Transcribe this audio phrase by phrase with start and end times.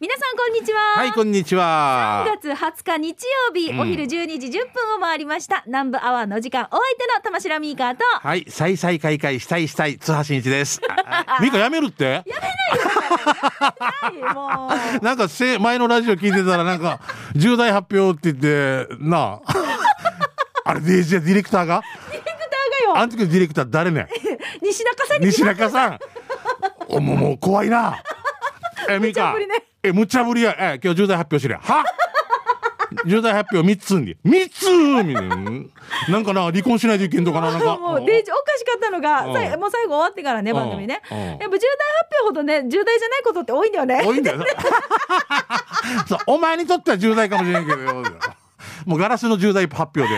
[0.00, 2.24] 皆さんこんにちははい、こんにちは。
[2.24, 10.80] 3月20日日曜日、うんお昼12時10分を回りました南部アワーの時間お相手の玉城ミーカーとはい、再々開会したいしたい津波真一です。
[11.04, 12.22] あ ミカやめるって？
[12.22, 14.70] はいも
[15.00, 17.00] う なんかせ前のラジオ聞いてたらなんか
[17.34, 19.52] 重大発表って言ってなあ。
[20.70, 21.82] あれ DJ ディレクターが？
[22.12, 24.06] ディレクターがよあの時のディレクター誰ね？
[24.62, 25.98] 西中さんに西中さん。
[26.86, 28.00] おもうもう怖いな。
[28.88, 29.64] えミカ無茶ぶりね。
[29.88, 30.54] え無茶ぶりや。
[30.58, 31.58] え今日重大発表しりゃ。
[31.60, 31.84] は？
[33.04, 34.66] 重大発表三つに三つ
[35.04, 35.36] みたいな
[36.08, 37.76] なんかな離婚しないといけんとかななんか。
[37.78, 41.60] もうデおかしかったのが、うんさいもう最後終わってからねうん番組ね、うんやっぱ重大発
[42.20, 44.38] 表ほどね重大じゃないことって多いんだよね多いんだよ。
[46.08, 48.04] そうお前にとっては重大かもしれんけどよ。
[48.86, 50.08] もうガラスの重大発表で。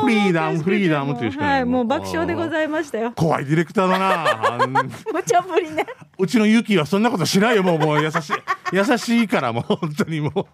[0.00, 1.50] フリーダム、フリーダムっていうしかな。
[1.52, 4.58] はいいもう爆笑でごいざいましたよ怖いディレクターだな。
[5.12, 5.86] 無茶ぶりね
[6.18, 7.62] うちのユキはそんなことしないよ。
[7.62, 8.32] もう、もう優しい。
[8.72, 10.48] 優しいから、もう本当にも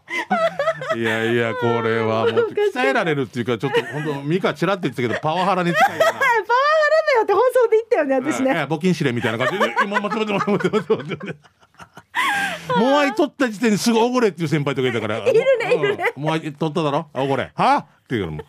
[0.94, 0.98] う。
[0.98, 6.12] いやいや、これはもう鍛えられるっていうか、ちょっと本当、ミカチラって言ってたけど、パワハラに近いよな。
[6.12, 6.34] パワハラ
[7.06, 11.36] だよって放送で言ったよね私ねええ募金指令みたいな感じで、今待って待って待って待って待って。
[12.78, 15.18] モアイ取った時点ですぐおごれっていう先輩とかいたから。
[15.18, 16.12] いるねいるね。
[16.16, 17.08] モアイ取っただろ？
[17.12, 17.50] あおごれ。
[17.54, 17.76] は？
[18.04, 18.44] っていうのも。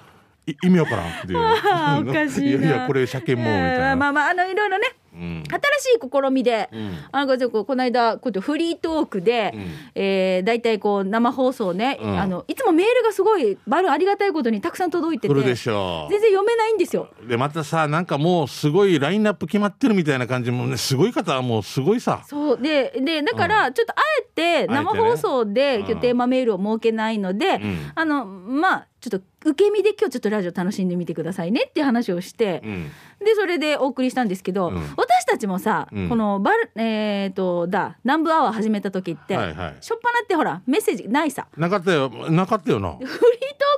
[0.47, 1.39] い意味わからんっていう。
[2.59, 3.89] いやいや、これ車検も、みたいな。
[3.91, 5.04] えーまあまああのいろいろねうん。
[5.15, 9.61] 新しい試みで、んあのこの間こうやってフリートークで、うん
[9.95, 17.09] えー、大体こう生放送ね、うんあのいつもメールがすごいバルありがたいことにたくさん届いてて来るでしょ全然読めないんですよ。
[17.23, 17.27] う。
[17.27, 22.23] で、またさ、なんかもうすごいラインナップ決まってるみたいな感じもね、すごい方はもうすごいさ。
[22.27, 32.91] そうででだからちょっとあえて生放送で今日テーマメールを設けないので、んあのまあちょっと受け身で今日ちょっとラジオ楽しんでみてくださいねっていう話をして、うん。
[33.25, 34.75] でそれでお送りしたんですけど、うん。
[34.95, 36.07] 私たちもさ、うん。
[36.09, 39.75] このバルえっ、とだ南部アワー始めた時って、はいはい。
[39.81, 41.47] しょっぱなってほらメッセージないさ。
[41.57, 42.09] なかったよ。
[42.29, 42.93] なかったよな。
[42.93, 43.15] フリート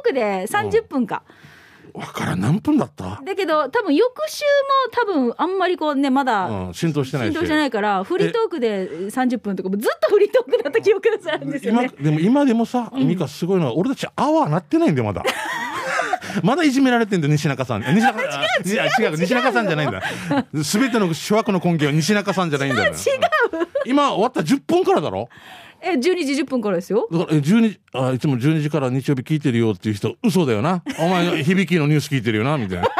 [0.01, 1.23] ークで30分か、
[1.93, 3.21] わからん、何分だった？
[3.25, 7.31] だけど多分翌週も多分あんまりこうねまだ、うん、浸透してないし。
[7.31, 11.89] 浸透してないからフリートークで30分とかもずっとフリートークだった記憶がするんですよ今ね。
[11.99, 15.23] でも今でもさ、ミカすごいのは俺たちアワーなってないんだよまだ
[16.43, 17.81] まだいじめられてんだよ西中さん。
[17.81, 20.01] 西中あにあ違う西中さんじゃないんだ。
[20.53, 22.93] 全ての諸悪の根拠は西中さんじゃないんだよ。
[22.93, 22.97] 違う。
[23.85, 25.29] 今終わった10分からだろ？
[25.81, 27.07] え12時10分からですよ。
[27.11, 30.81] だからえ12あいつも12時から日曜日聞いてるよっていう人嘘だよな。
[30.99, 32.87] お前響きのニュース聞いてるよなみたいな。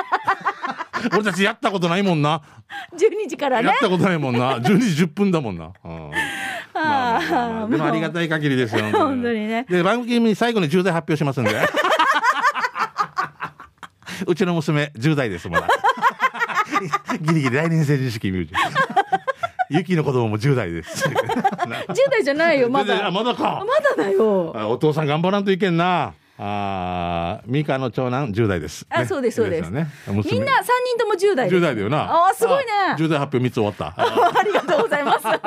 [1.14, 2.42] 俺たちやったことないもんな。
[2.98, 3.68] 12時からね。
[3.68, 3.78] やっ。
[3.80, 4.58] たことないもんな。
[4.58, 6.12] 12時10分だもんな、うん。
[6.74, 9.66] まあまあでもありがたい限りですよ本当にね。
[9.70, 11.52] で番組に最後に重大発表しますんで
[14.26, 15.68] うちの娘10代ですまだ。
[17.22, 18.50] ギリギリ来年成人式見る
[19.70, 21.08] ゆき の子供も10代です。
[21.08, 21.14] 10
[22.12, 23.12] 代じゃないよまあだ。
[23.12, 23.64] まだか。
[23.66, 24.54] まだだよ。
[24.56, 26.14] あお父さん頑張らんといけんな。
[26.40, 29.66] あーミカの長男10代です、あそうですそうです。
[29.66, 30.34] よね、娘。
[30.38, 30.56] みんな3
[30.96, 31.58] 人とも10代です。
[31.58, 32.28] 10代だよな。
[32.28, 32.72] あーすごいね。
[32.92, 33.96] あ10代発表3つ終わった。
[33.98, 35.26] ありがとうございます。
[35.26, 35.42] 50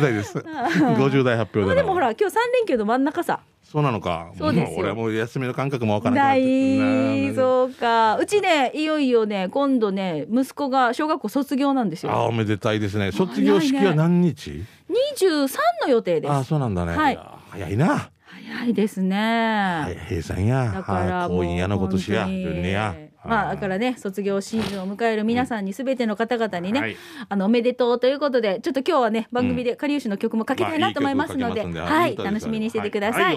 [0.00, 0.38] 代です。
[0.38, 3.40] 50代発表でもほら今日3連休の真ん中さ。
[3.74, 4.30] そうなのか。
[4.38, 4.76] そうですよ。
[4.76, 7.34] も俺はもう休みの感覚もわからなくななってい。
[7.34, 8.16] そうか。
[8.18, 13.10] うちねいよいよね今度ね息子が小学校卒業なんですあよおめでたいですね。
[13.10, 15.48] 卒業式は何日、23
[15.82, 16.32] の予定です。
[16.32, 17.14] あそうなんだね、はい。
[17.14, 20.70] や早いな、早いですね、はい、平さんや。
[20.72, 22.26] だからもうあ婚姻やのことしや。
[22.26, 22.42] 本当に。
[22.44, 22.94] 順にや
[23.26, 26.96] まあだからね卒業シーズンを迎える皆さんにすべての方々にね、はい。
[27.28, 33.34] あのおめでとうということでちょっと今日はね番組でかりゆしの曲もかけたいなと思いますので、はい楽しみにしててください、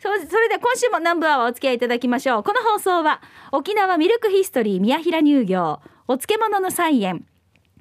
[0.00, 2.42] そうそれでは今週も南部アワーお付き合いいただきましょう。
[2.42, 3.20] この放送は
[3.52, 7.26] 沖縄ミルクヒストリー宮平乳業お漬物の菜園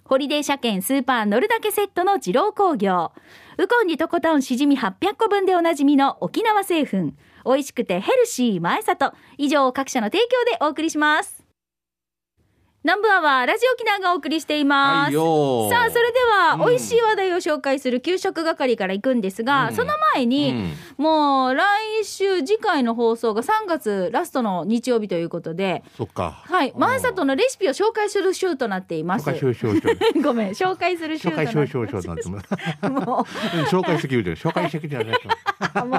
[0.08, 3.12] ホリデー車検スーパー乗るだけセットの二郎工業。
[3.58, 7.12] ウコンにとことんしじみ800個分でおなじみの沖縄製粉。
[7.46, 9.14] 美味しくてヘルシー前里。
[9.38, 11.37] 以上各社の提供でお送りします
[12.88, 16.70] 南部アワーラジオ沖縄がお送りしています、はいよさあそれでは、うん。
[16.70, 19.76] 美味しい話題を紹介する給食係から行くんですが、うん。
[19.76, 20.52] その前に、
[20.98, 21.04] うん。
[21.04, 21.66] もう来
[22.06, 26.42] 週次回の放送が3月ラストの日曜日ということでそっか。
[26.46, 29.30] はい前里のレシピを紹介する週となっています。
[29.30, 30.22] 紹介しようしようしよう。
[30.24, 32.38] ごめん紹介する週紹介しようしようしようなんても
[32.84, 32.90] う。
[32.90, 33.26] も
[33.58, 33.62] う。
[33.64, 35.20] ん紹介してきるじゃん紹介してきるじゃない
[35.84, 35.98] うも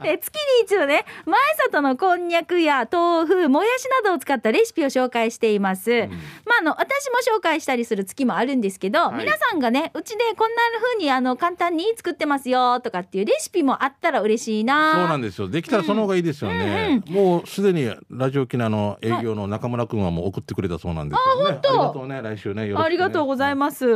[0.00, 0.02] う。
[0.04, 6.08] で月に一度ね前里のこんにゃくや豆腐もやしなどを使ったレシピを紹介しています、
[6.46, 9.24] まあの私も紹介したりする月もあるんですけど、はい。
[9.24, 14.94] 皆さんがねうちでこんな風にあの簡単に作ってますよとかっていうレシピもあったら嬉しいな。
[14.94, 15.48] そうなんですよ。
[15.48, 17.02] できたらその方がいいですよね。
[17.08, 21.58] もうすでにラジオ機能の営業の中村君はもう送ってくれたそうなんですよね。
[21.58, 21.72] あ当。
[21.72, 22.22] りがとうね。
[22.22, 22.60] 来週ね。
[22.68, 22.74] ね。
[22.76, 23.86] ありがとうございます、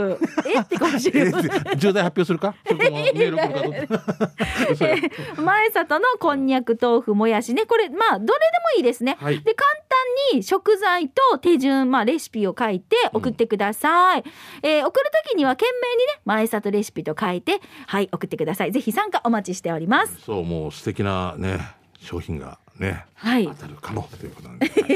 [0.46, 1.42] えってかもしえれない
[1.76, 2.54] 重大発表するか？
[5.36, 7.66] 前里のこんにゃく豆腐もやしね。
[7.66, 8.34] これまあどれでも
[8.78, 9.40] いいですね、はい。
[9.40, 9.83] で簡単
[10.32, 14.24] に食材と手順まあレシピを書いて送ってください、
[14.62, 18.72] えー送る時には懸命にね前里レシピと書いてはい送ってください。
[18.72, 20.20] ぜひ参加お待ちしております。
[20.20, 21.60] そう、もう素敵なね、
[21.98, 23.46] 商品がね、はい。
[23.46, 24.66] 当たるかもということなんで。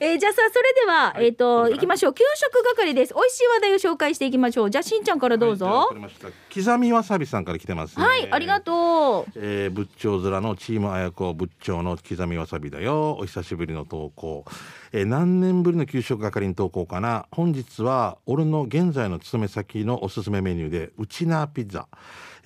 [0.00, 1.26] えーじゃあさそれでは、はい。
[1.26, 2.14] えっ、とどうぞ行きましょう。
[2.14, 3.14] 給食係です。
[3.14, 4.70] 美味しい話題を紹介していきましょう。
[4.70, 5.66] じゃあしんちゃんからどうぞ。
[5.66, 8.04] はい刻みわさびさんから来てます、ね。
[8.04, 9.32] はい、ありがとう。
[9.34, 13.16] えー、仏頂面のチーム綾子仏頂の刻みわさびだよ。
[13.18, 14.44] お久しぶりの投稿、
[14.92, 17.26] えー何年ぶりの給食係に投稿かな。
[17.32, 21.88] 本日は俺の現在の勤め先のおすすめメニューでウチナーピザ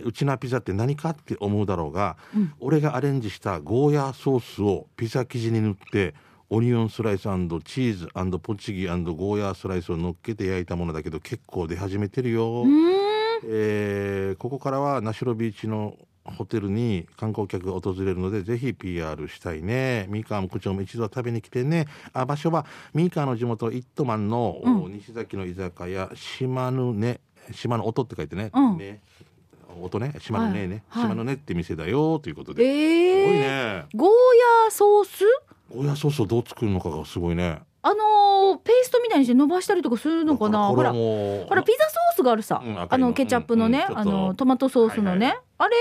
[0.04, 2.16] ウチナーピザって何かって思うだろうが、
[2.60, 6.14] 俺がアレンジしたゴーヤーソースをピザ生地に塗って
[6.50, 12.64] オニオンスライスチーズポチギゴーヤースライスを乗っけて焼いたものだけど結構出始めてるよ。
[13.44, 20.06] えーここからはナシロビーチのホテルに観光客が訪れるのでぜひ PR したいね。
[20.08, 21.86] 三河も区長も一度は食べに来てね。
[22.12, 27.20] あ場所は三河の地元イットマンの、お西崎の居酒屋島のね
[27.52, 28.78] 島の音って書いてね,、うん。
[28.78, 29.00] ね
[29.80, 31.12] 音ね島のねね、はいはい。
[31.12, 33.84] 島のねって店だよということで、えすごいー、ね。
[33.94, 35.24] ゴーヤーソース？
[35.74, 37.60] ゴーヤーソースをどう作るのかがすごいね。
[37.82, 40.68] あのーペーストみたいにして伸ばしたりとかするのかな？
[40.68, 45.76] ほらほらピザソースがあるさ、うんあのケチャップのね、うんあのトマトソースのね、はいはあれ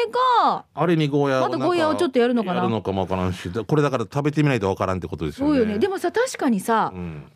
[0.46, 2.58] があれにゴーヤーまだゴーヤーをちょっとやるのかな？
[2.58, 5.54] やるのかもわからんしこれだから食べてみないとわからんってことですよね。
[5.54, 5.80] そうよね。
[5.80, 7.32] でもさ確かにさ、うん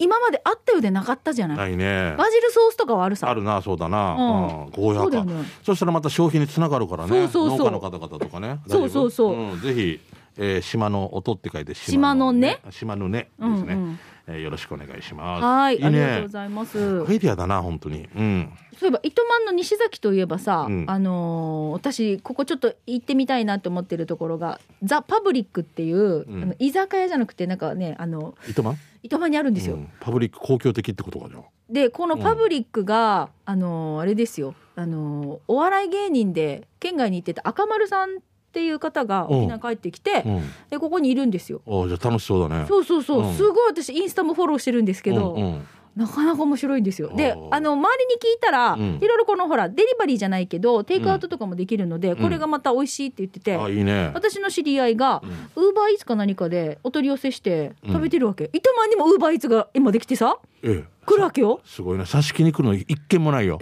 [0.00, 2.14] 今まであったようでなかったじゃない、ないね。
[2.16, 3.28] バジルソースとかはあるさ。
[3.28, 4.64] あるなそうだな、うん。
[4.64, 4.70] うん。
[4.70, 5.44] ゴーヤーかそうだよね。
[5.62, 7.28] そしたらまた消費につながるからね。
[7.28, 7.70] そうそうそう。
[7.70, 8.60] 農家の方々とかね。
[8.66, 9.58] そうそうそう。
[9.60, 10.00] ぜひ、
[10.38, 12.60] えー島の音って書いて島のね。
[12.70, 13.30] 島のね。
[13.38, 15.44] ですね、うんうんえーよろしくお願いします。
[15.44, 15.86] はいいいね。
[15.86, 16.78] ありがとうございます。
[17.06, 18.08] アイディアだな本当に。
[18.14, 18.52] うん。
[18.78, 20.84] そういえば糸満の西崎といえばさ、うん。
[20.88, 26.42] あのー私ここちょっと行ってみたいなと思ってるところがザ・パブリックっていう、うん。
[26.42, 28.76] あの居酒屋じゃなくてなんかねあの糸満？
[29.02, 29.88] 糸満にあるんですよ、うん。
[30.00, 31.42] パブリック公共的ってことかじゃあ。
[31.70, 34.54] でこのパブリックが、あのーあれですよ。
[34.76, 38.20] あのーお笑い芸人で県外に行ってた赤丸さんっ
[38.52, 40.42] ていう方が沖縄に帰ってきて、うん。
[40.70, 41.62] でここにいるんですよ。
[41.66, 42.66] おじゃあ楽しそうだね。
[42.66, 43.34] そうそうそう、うん。
[43.34, 45.66] すごい私インスタもフォローしてるんですけど、うんうん。
[45.96, 47.12] なかなか面白いんですよ。
[47.16, 48.98] であの周りに聞いたら、うん。
[49.00, 52.16] いろいろこのほらデリバリーじゃないけどテイクアウトとかもできるので、ん。
[52.16, 54.10] これがまた美味しいって言ってて、あいいね。
[54.14, 55.30] 私の知り合いがうん。
[55.64, 57.92] ウーバーイーツか何かでお取り寄せしてうん。
[57.92, 60.84] 食べてるわけ、糸満にもウーバーイーツが今できてさええ。
[61.06, 61.60] 来るわけよ。
[61.64, 63.58] すごいね挿し木に来るの一件もないよ。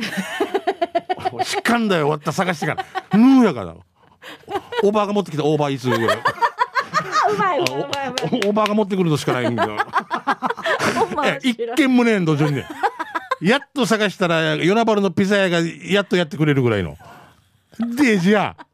[1.43, 2.06] しかんだよ。
[2.06, 2.32] 終わった。
[2.32, 3.19] 探してから。
[3.19, 3.75] ヌーやから
[4.82, 6.19] おばあが持ってきたオーバーイーツぐらい。
[6.19, 8.41] あうまいうまいうまいうまい。
[8.47, 9.76] おおばあが持ってくるのしかないんだよ。
[11.43, 12.67] 一件もねえんどじょんね
[13.41, 16.97] やっと探したら与那原のピザ屋がやっとやってくれるぐらいの。
[17.97, 18.67] でじゃあ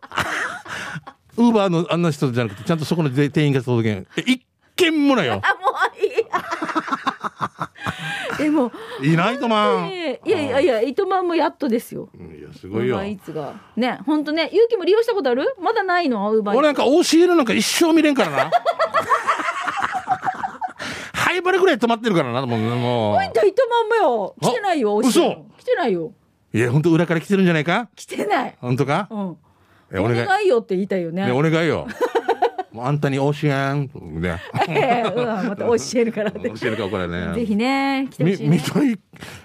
[1.37, 4.07] ウーバーのあんな人じゃなくてちゃんとそこの店員が届けん。
[4.17, 4.43] え一
[4.77, 5.43] 件もないよ。
[8.39, 8.73] でも、
[9.03, 12.09] いないとまんえーいやいやいや糸満もやっとですよ。
[12.19, 15.55] うんいやすごいよウーバーイーツがね本当ね勇気も利用したことある？
[15.61, 16.33] まだないの？
[16.33, 16.57] ウーバー。
[16.57, 18.51] 俺なんか OCL なんか一生見れんからな
[21.13, 24.97] 灰原ぐらい止まってるからなもうも糸満もよ来てないよ。
[24.99, 26.13] 嘘来てないよ。
[26.53, 27.89] ういや本当裏から来てるんじゃないか？
[27.97, 28.57] 来てない。
[28.61, 29.09] 本当か？
[29.11, 29.37] うん。
[29.93, 31.27] えお願いよって言いたいよね。
[31.27, 31.87] ねお願いよ
[32.77, 33.91] あんたに教えん。
[34.21, 34.41] ね。
[34.69, 36.51] え ーうんまた教えるからって。
[36.51, 37.35] 教えるかこれね。
[37.35, 38.57] ぜひね来てほみしいね。
[38.57, 38.99] 見たい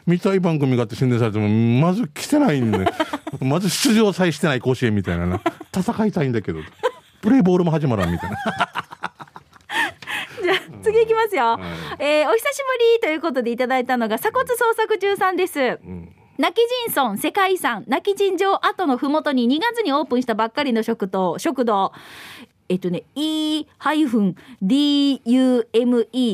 [0.08, 2.86] 見たい番組があって宣伝されてもまず来てないんで。
[3.42, 5.42] まず出場さえしてない甲子園みたいなな。
[5.76, 6.60] 戦いたいんだけど。
[7.22, 8.38] プレーボールも始まらんみたいな。
[10.42, 11.44] じゃあ次行きますよ。
[11.44, 11.60] は
[12.00, 12.04] い。
[12.04, 12.44] えーお久しぶ
[12.96, 15.60] りということでいただいたのが鎖骨捜索中さんです。
[15.60, 16.16] うん。
[16.40, 16.58] 泣き
[16.90, 21.92] 人村世界遺産泣き人城跡のふもとに2月にオープンしたばっかりの食堂食堂
[22.70, 24.36] えっとね E-DUME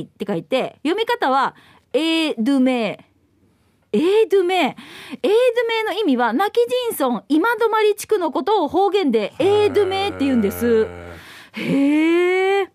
[0.03, 1.55] って書いて読み方は
[1.93, 3.05] エードゥメ
[3.93, 6.57] エードゥメエードゥメの意味は泣き
[6.97, 10.87] 人村今泊地区のことを方言でエードゥメって言うんです。
[11.53, 12.69] へえへ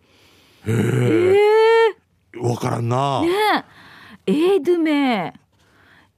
[0.66, 1.94] え
[2.38, 3.28] わからんな、ね
[4.26, 5.39] え、エードゥメ。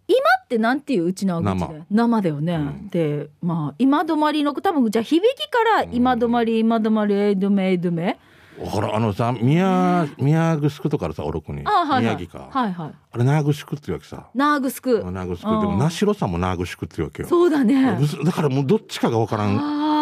[0.09, 1.85] 今ってなんていううちの口生で？
[1.91, 2.23] 生。
[2.23, 2.89] だよね、ん。
[2.89, 8.19] でまあ今止まりの多分じゃあ響きから今止まり今止まりエードゥメエードゥメ。
[8.61, 11.63] わからんあのさ宮宮城とかあるさおろくに。
[11.65, 12.01] あはいはい。
[12.03, 12.93] 宮城か、はいはい。
[13.13, 14.29] あれ長城っていうわけさ。
[14.35, 17.29] ナーグスク長城でも那城さんも長城っていうわけよ。
[17.29, 17.99] そうだね。
[18.25, 20.02] だからもうどっちかがわからんああ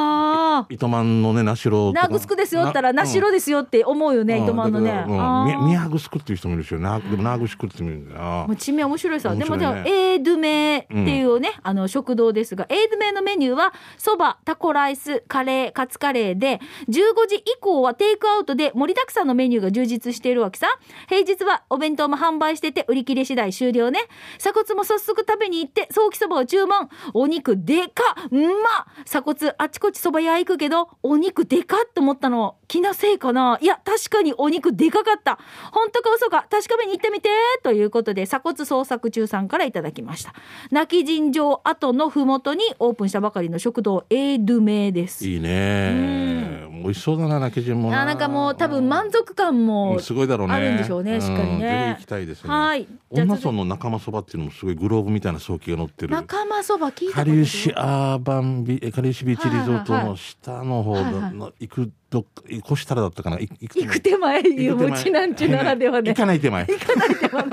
[0.71, 4.93] 糸満のね那城ナーグスクですよったらナシロですよって思うよね、糸満のね。
[4.93, 5.67] あー。
[5.67, 9.35] 宮城っていう人もいるしなでも長城って言うんだう地名面白いさ。
[9.35, 9.83] でも面白いね。
[9.83, 20.67] でも、エードメっていうね、あの、食堂ですが、エードメのメニューは、そば、タコライス、カレー、カツカレーで、15時以降はテイクアウトで盛りだくさんのメニューが充実しているわけさ。
[21.09, 24.01] 平日はお弁当も販売してて、売り切れ次第終了ね。
[24.39, 26.89] 鎖骨も早速食べに行って、早期そばを注文。
[27.15, 28.29] お肉でかっ。
[28.31, 35.39] うんま鎖骨あちこちそば屋行くけど、お肉でかっと思ったの、気のせいかないや、確かにお肉でかかった。
[35.73, 37.31] 本当か嘘か確かめに行ってみて
[37.65, 40.35] ということで、鎖骨捜索中さんからいただきました。
[40.71, 45.27] 泣き尋常跡のふもとにオープンしたばかりの食堂、エードゥメです。
[45.27, 50.55] いいね美味しそうだな泣き順もあなんかもう多分満足感もすごいだろうね。
[50.55, 51.97] あるんでしょうねしっかりね。
[51.99, 52.51] 行きたいですね。
[52.51, 52.87] はい。
[53.11, 56.13] 女村の仲間そばっていうのもすごいグローブみたいな早期が乗ってる。
[56.13, 61.35] 仲間そば聞いたかことあるりゆしアーバンビえかりゆしビーチリゾートの下の方はいはいはい。
[61.35, 63.39] の行くどっか越したらだったかな。
[63.39, 66.11] い行く手前いうもちなんちゅうならではね。
[66.11, 66.67] 行かない手前。
[66.67, 67.45] 行かない手前。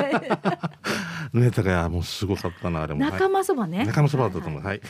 [1.34, 3.00] ねだからもうすごかったなあれも。
[3.00, 3.86] 仲間そばね。
[3.86, 4.64] 仲間そばだったと思う。
[4.64, 4.82] はい。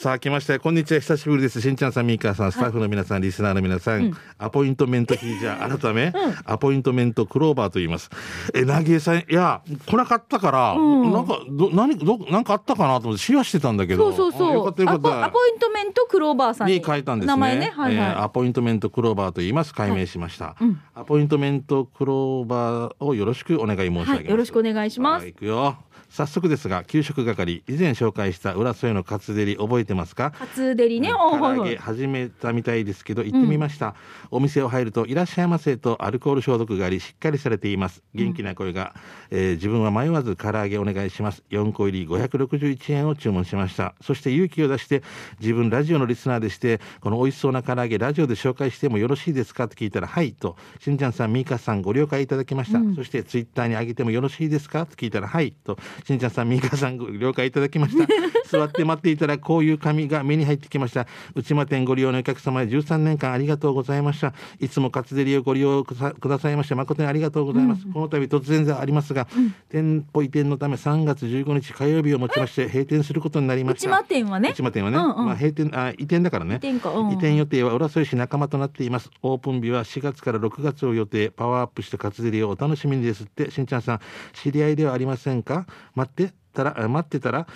[0.00, 0.54] さあ来ました。
[0.54, 1.00] よこんにちは。
[1.00, 1.60] 久しぶりです。
[1.60, 2.52] しんちゃんさんみーかーさん。
[2.52, 6.10] スタッフの皆さん、リスナーの皆さん、アポイントメントヒージャー改め、
[6.46, 8.08] アポイントメントクローバーと言います。
[8.54, 11.12] えなぎえさんいや来なかったから、ん。
[11.12, 14.10] なんかど何どなんかあったかなと思ってシェアしてたんだけど。
[14.10, 14.50] そうそうそう。
[14.52, 15.24] あよかったよかアポった。
[15.26, 16.78] アポイントメントクローバーさんに。
[16.78, 17.32] に書いたんですね。
[17.34, 17.66] 名前ね。
[17.66, 19.74] はいはい、えーアポイントメントクローバーと言います。
[19.74, 20.56] 解明しました。
[20.62, 20.80] うん。
[20.94, 24.10] アポイントメントクローバーをよろしくお願い申し上げます。
[24.12, 24.30] はい。
[24.30, 25.24] よろしくお願いします。
[25.24, 25.76] はい、行くよ。
[26.10, 30.32] 早速ですが、給食係、以前紹介した浦添のカツデリ覚えてますか？
[30.32, 33.94] カツデリね、唐おはいはい揚げ始めたみたいですけど行ってみました、
[34.30, 38.02] お店を入るといらっしゃいませとアルコール消毒がありしっかりされています。
[38.12, 38.94] 元気な声が、
[39.30, 41.44] えー自分は迷わず唐揚げお願いします。
[41.50, 43.94] 4個入り561円を注文しました。
[44.00, 45.02] そして勇気を出して
[45.38, 49.68] 自分ラジオのリスナーでしてこの美味しそうな唐揚げラジオで紹介してもよろしいですか？
[49.68, 54.86] と聞いたらはいとしんちゃんさんみーかさんご了解いただきました、そしてツイッターに上げてもよろしいですか？
[54.86, 58.06] と聞いたらはいとしんちゃんさんみーかさんご了解いただきました。
[58.50, 61.06] 座って待っていたらこういう紙が目に入ってきました。
[61.34, 64.34] 内間店ご利用のお客様へ13年間ありがとうございました。
[64.58, 65.94] いつもカツデリをご利用く
[66.28, 69.28] ださいまして誠にありがとうございます、この度突然ではありますが、
[69.68, 73.88] 店舗移転のため3月15日火曜日をもちまして閉店することになりました。
[73.88, 74.50] 内間店はね。
[74.50, 75.26] 内間店はね、うんうん。
[75.26, 76.54] まあ閉店あ移転だからね。
[76.54, 76.90] 移転か。
[76.90, 77.10] うん。
[77.10, 79.10] 移転予定は浦添市仲間となっています。
[79.22, 81.30] オープン日は4月から6月を予定。
[81.30, 84.00] パワーアップしたカツデリをお楽しみにですってしんちゃんさん。
[84.32, 85.66] 知り合いではありませんか？
[85.94, 87.46] 待ってたら待ってたら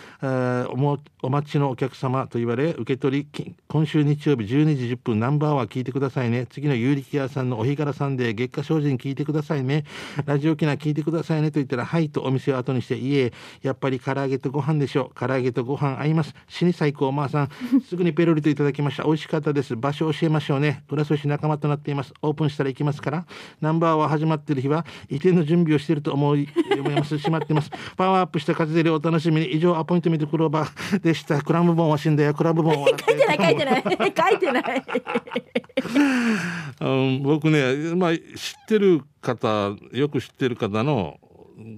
[0.71, 6.47] おもお待ちのお客様と言われ受け取り今週日曜日12時10分ナンバーワン聞いてくださいね。
[6.47, 9.85] 次の有力屋さんのお日柄さんで月下精進聞いてくださいね。
[10.27, 13.33] ラジオ機内聞いてくださいねと言ったらはいとお店を後にしていえ
[13.63, 15.19] やっぱり唐揚げとご飯でしょう。
[15.19, 16.35] 唐揚げとご飯合います。
[16.49, 17.49] 死に最高おまあさん。
[17.89, 19.05] すぐにペロリといただきました。
[19.05, 19.77] 美味しかったです。
[19.77, 20.85] 場所教えましょうね。
[20.89, 22.13] 浦添市仲間となっています。
[22.23, 23.27] オープンしたら行きますから。
[23.61, 26.49] ナンバーは始まってる日は移転の準備をしていると思い
[26.79, 27.19] 思います。
[27.19, 27.71] しまってます。
[27.97, 29.53] パワーアップしたカツデリをお楽しみに。
[29.53, 31.43] 以上アポイントメントクローバーでした。
[31.43, 32.35] クラムボンは死んだよ。
[32.35, 32.89] クラムボンは。
[32.89, 33.83] 書いてない書いてない。
[33.83, 34.85] 書いてない。
[36.81, 38.23] うん、僕ね、まあ、知っ
[38.69, 41.19] てる方よく知ってる方の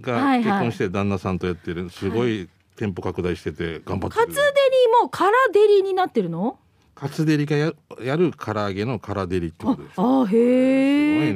[0.01, 1.89] が結婚して旦那さんとやってる。
[1.91, 4.27] すごい店舗拡大してて頑張ってる。
[4.27, 6.59] カツデリもカラデリになってるの？
[6.95, 7.73] カツデリがや
[8.03, 9.95] やる唐揚げの唐デリってことです。
[9.95, 11.36] すあへえね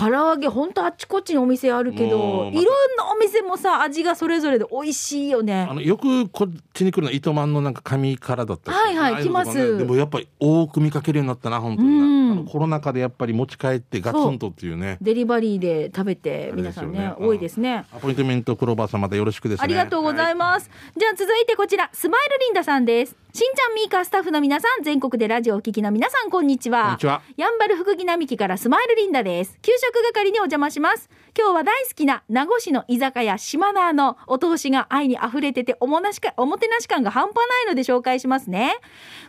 [0.00, 5.66] 唐揚げほんとあっちこっちにお店あるけもどいろんなお店もさ味がそれぞれで美味しいよね。
[5.68, 9.76] あのよくこっちに来るのは糸満のなんか紙からだったりはいはい来ます。
[9.76, 11.88] でもやっぱり多く見かけるようになったな本当に。
[11.88, 12.20] うん。
[12.30, 14.98] なあのコロナ禍でやっぱり持ち帰ってガツンとっていうね。
[15.00, 17.14] デリバリーで食べて皆さんねね。
[17.18, 17.84] 多いですね。
[17.92, 19.64] アポイントメントクローバーさんまたよろしくですね。
[19.64, 20.70] ありがとうございす、ます。
[20.96, 23.16] じゃあ続いてこちら、スマイルリンダさんです。
[23.32, 26.82] しんちゃんみーかスタッフの皆さん、全国でラジオをお聞きの皆さん、こんにちは。
[26.82, 27.22] こんにちは。
[27.36, 29.58] やんばる福木並木からスマイルリンダです。
[29.62, 31.08] 給食係にお邪魔します。
[31.38, 38.74] 今日は大好きな名護市の居酒屋島ナーのお通しが愛に溢れてておもなしか、おもてなし感が半端ないので紹介しますね。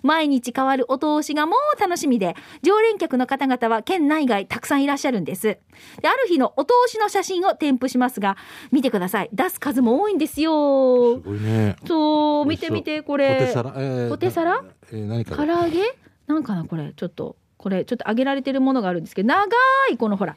[0.01, 5.41] 毎日変わるお通しがもう楽しみで、常連客の方々は県内外たくさんいらっしゃるんです。
[5.44, 5.60] で、
[6.06, 8.36] ある日のお通しの写真を添付しますが、
[8.72, 9.30] 見てください。
[9.32, 11.20] 出す数も多いんですよす。
[11.22, 13.36] ごいねそう、見て見て、これ。
[13.39, 14.63] ポテサラ、えーポテサラ？
[14.91, 15.96] えー何か唐揚げ？
[16.27, 19.46] なんかなこれ、ちょっと、これ、ちょっと揚げられてるものがあるんですけど、長
[19.91, 20.36] い、このほら、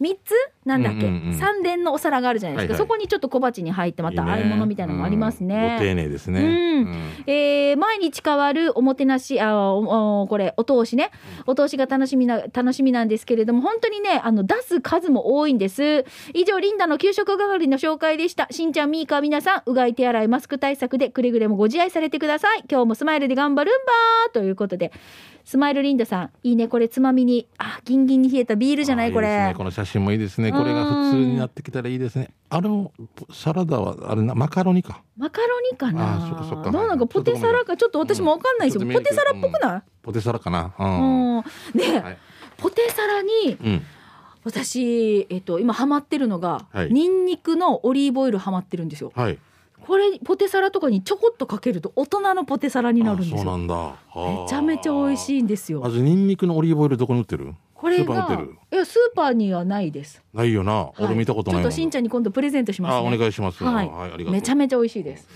[0.00, 0.32] 3つ？
[0.64, 1.34] なんだっけ、うんうんうん。
[1.34, 2.86] 三連のお皿があるじゃないですか、はいはい。
[2.86, 5.54] そこにちょっと小鉢に入ってまた和え物みたいなのもありますね。
[5.54, 6.40] うんご丁寧ですね。
[6.40, 6.94] うん。
[7.26, 11.10] えー毎日変わるおもてなし、あおおこれ、お通しね、
[11.46, 16.06] お通しが楽しみな、楽しみなんですけれども、本当にね、あの、出す数も多いんです。
[16.32, 18.48] 以上、リンダの給食係の紹介でした。
[18.50, 22.64] しんちゃん、みーか、皆さん、うがい手洗い、マスク対策で、くれぐれもご自愛されてください。
[22.70, 24.92] 今日もスマイルで頑張るんばーということで、
[25.50, 29.54] スマイルリンダさん、いいね、これ、つまみに、あ、ギンギンに冷えたビールじゃない、これいいですね。
[29.56, 30.52] この写真もいいですね。
[30.52, 32.28] これが普通になってきたらいいですね。
[32.50, 32.92] あの
[33.32, 35.02] サラダはあれなマカロニか。
[35.16, 38.86] マカロニかなあーそっかそっかどうなんかポテサラか、ちょっと私もわかんないですよ。
[38.86, 40.72] うんポテサラっぽくない、ポテサラかな。
[40.78, 40.84] う。
[40.84, 41.44] うんん、ね
[41.94, 42.18] え、はい
[42.56, 43.82] ポテサラにうん。
[44.44, 49.10] 私、えっと、今ハマってるのが、はいニンニクのオリーブオイルハマってるんですよ。
[49.16, 49.38] はい。
[49.90, 53.40] これポテサラとかにちょこっとかけると大人のポテサラになるんですよ。
[53.40, 53.96] あそうなんだ。
[54.14, 55.38] めちゃめちゃ美味しい。
[55.40, 55.90] いんですよま。
[55.90, 57.54] ずニンニクのオリーブオイルどこに売ってる？
[57.74, 60.22] これスーパーがいやスーパーにはないです。
[60.32, 60.92] ないよな。
[60.96, 63.16] 俺見たことないちょっとしんちゃんに今度プレゼントしますあね。
[63.16, 63.64] お願いします。
[63.64, 64.30] はい、ありがとう。
[64.30, 65.26] めちゃめちゃ美味しいです。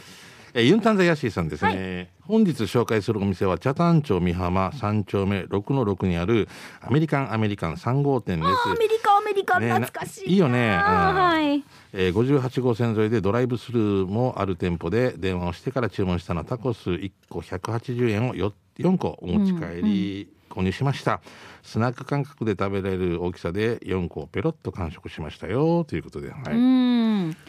[0.56, 6.48] えーユンタンザヤシーさんですね、本日紹介するお店は北谷町美浜3丁目6の6にある
[6.80, 8.50] アメリカンアメリカン3号店です。
[8.70, 10.68] アメリカアメリカね懐かしいな、いいよね。
[10.68, 10.76] うん。
[10.76, 11.64] はい。
[11.92, 21.20] えー58号線沿いでドライブスルーもある店舗で電話をしてから注文したのはタコス1個180円を 4, 4個お持ち帰り購入しました、
[21.64, 26.52] スナック感覚で食べられる大きさで4個をペロッと完食しましたよということで、はい。
[26.52, 26.83] うん。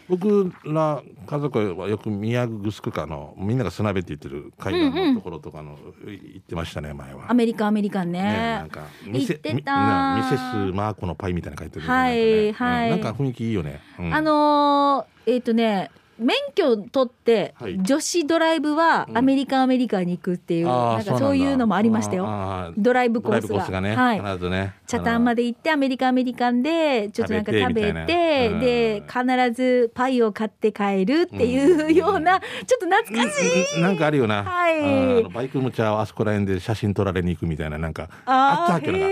[0.08, 7.30] 僕ら家族はよく宮城城かのみんなが砂辺って言ってる海岸のところとかの、行ってましたね前は。
[7.30, 7.34] ア。
[7.34, 8.22] メリカアメリカンね。
[8.22, 9.54] ね、なんか行ってた。
[9.54, 10.40] みなミセス
[10.74, 14.14] マーコのパイみたいなの書いてるはいはいうんなんか雰囲気いいよね、うん。
[14.14, 17.78] あのーえっ、とね、免許取って、はい。
[17.80, 19.18] 女子ドライブはうん。
[19.18, 22.72] アメリカ、アメリカに行くっていう、なんかそういうのもありましたよ。
[22.76, 23.66] ドライブコースが。
[23.66, 24.72] ーね、はい。
[24.86, 35.24] チャタンまでで行ってアメリカアメリカンでちょっとなんか食べてで必ずパイを買って帰るっていうような、ちょっと懐かしい、なんかあるよな、はい。
[35.24, 39.06] バイクむちゃあそこら辺で写真撮られに行くみたいななんかあったあわけどな。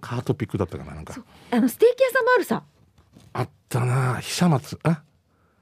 [0.00, 1.14] カートピックだったかななんか。
[1.50, 2.62] あのステーキ屋さんもあるさ。
[3.32, 4.20] あったな。
[4.20, 5.02] 久松あ？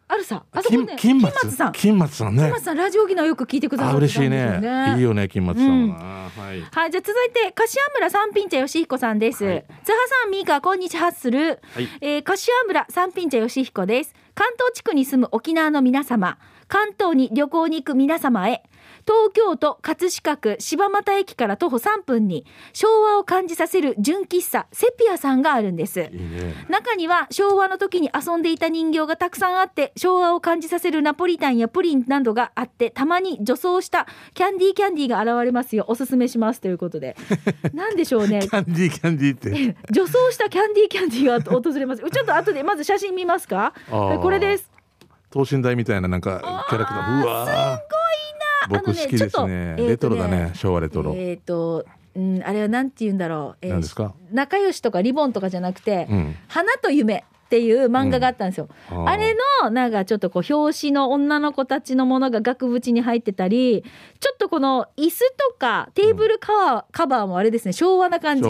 [0.06, 1.72] あるさあそこ金ね金松さん。
[1.72, 2.42] 金松さんね。
[2.42, 4.60] 金松さんラジオ沖縄よく聞いてくださあってたん嬉しいね。
[4.60, 6.60] ねいいよね金松さんはな、はい。
[6.60, 9.44] はい、じゃあ続いて、柏村三品茶よしひこさんです。
[9.44, 9.64] はい。
[9.82, 11.60] 津波さん、みーか、こんにちはする。
[11.74, 11.88] はい。
[12.02, 14.14] えー柏村三品茶よしひこです。
[14.34, 16.38] 関東地区に住む沖縄の皆様、
[16.74, 18.64] 関東に旅行に行く皆様へ、
[19.06, 26.00] 東京都葛飾区柴又駅から徒歩3分に、昭和を感じさせる純喫茶セピアさんがあるんです。
[26.00, 26.66] いいね。
[26.68, 35.84] 中には昭和の時に遊んでいた人形がたくさんあって昭和を感じさせるナポリタンやプリンなどがあってたまに女装したキャンディーキャンディーが現れますよ。
[35.86, 37.16] おすすめしますということで。
[37.72, 38.40] なんでしょうね。
[38.40, 39.76] キャンディーキャンディーって。
[39.92, 42.02] 女装したキャンディーキャンディーが訪れます。
[42.02, 43.72] ちょっと後でまず写真見ますか？
[43.88, 44.74] これです
[45.34, 47.22] 等身大みたいななんかキャラクター。
[47.22, 47.46] うわー。
[47.46, 47.82] す
[48.70, 48.80] ごいな。
[48.80, 54.14] 僕好きですあのねレトロだね昭和レトロ、えっ、とうん、あれはなんて言うんだろう、えー何ですか？
[54.30, 56.36] 仲良しとかリボンとかじゃなくて、うん。
[56.46, 58.68] 花と夢っていう漫画があったんですよ。
[58.90, 59.08] うん。
[59.08, 63.84] あれのなんかちょっとこう表紙の女の子たちのものが額縁に入ってたり
[64.18, 67.72] ちょっとこの椅子とかテーブルカバー,、カバーもあれですね。
[67.72, 68.48] 昭和な感じで。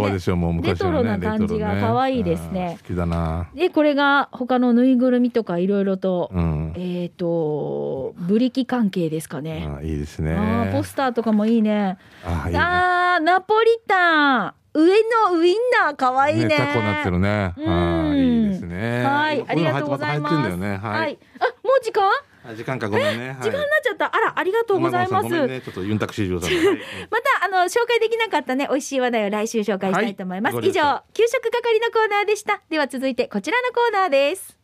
[0.62, 2.78] レトロな感じが可愛いですね。
[2.78, 3.50] あー好きだな。
[3.54, 6.72] でこれが他のぬいぐるみとかいろいろと、うん。
[6.76, 9.66] えっ、とブリキ関係ですかね。
[9.68, 10.34] あーいいですね。
[10.34, 11.98] あーポスターとかもいいね。
[12.24, 14.82] ああーナポリタン上
[15.30, 16.48] のウインナー可愛いね。
[16.48, 20.34] ねタコなってるねうんあーいいですねはい、ありがとうございます。
[20.34, 22.10] はい、あ、もう時間？
[22.46, 24.14] あ時間かごめんね時間になっちゃった。
[24.14, 25.46] あら、ありがとうございます。
[25.46, 30.56] ねちょっとユンタクシージョーさんはいまたあの紹介できなかったね美味しい話題を来週紹介したいと思います。
[30.58, 32.60] 以上給食係のコーナーでした。
[32.68, 34.58] では続いてこちらのコーナーです。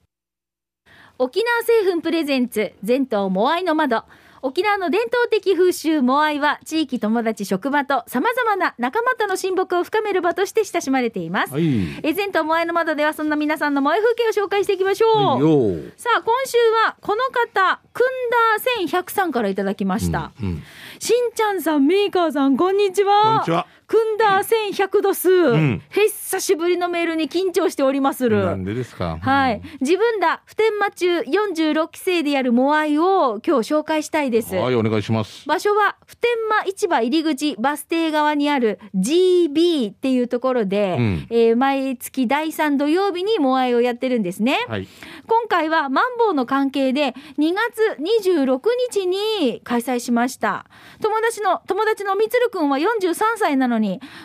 [1.19, 4.05] 沖縄製粉プレゼンツ全島モアイの窓。
[4.43, 11.53] 沖縄の伝統的風習モアイは地域友達職場と様々な仲間との親睦を深める場として親しまれています。
[11.53, 11.65] はい。
[12.03, 15.17] え全島モアイの窓ではそんな皆さんの萌え風景を紹介していきましょう。
[15.17, 20.63] はいさあ今週はこの方くんだ1100さんからいただきました、うんうん。
[20.99, 23.23] しんちゃんさんメーカーさんこんにちは。
[23.23, 25.83] こんにちはくんだ1100度数、ん。
[25.91, 28.47] 久しぶりのメールに緊張しておりまする。
[28.47, 29.19] なんでですか？
[29.21, 34.55] はい、自分ら普天間中46期生でやるモアイを今日紹介したいです。
[34.55, 35.49] はいお願いします。
[35.49, 41.27] 場所は普天間市場入り口バス停側にある GB っていうところで、うん。
[41.31, 44.57] えー毎月第3土曜日にモアイをやってるんですね。
[44.69, 44.87] はい。
[45.27, 48.61] 今回はマンボウの関係で2月26
[48.93, 50.67] 日に開催しました。
[51.03, 53.80] 友達の、友達のみつるくんは43歳なのに、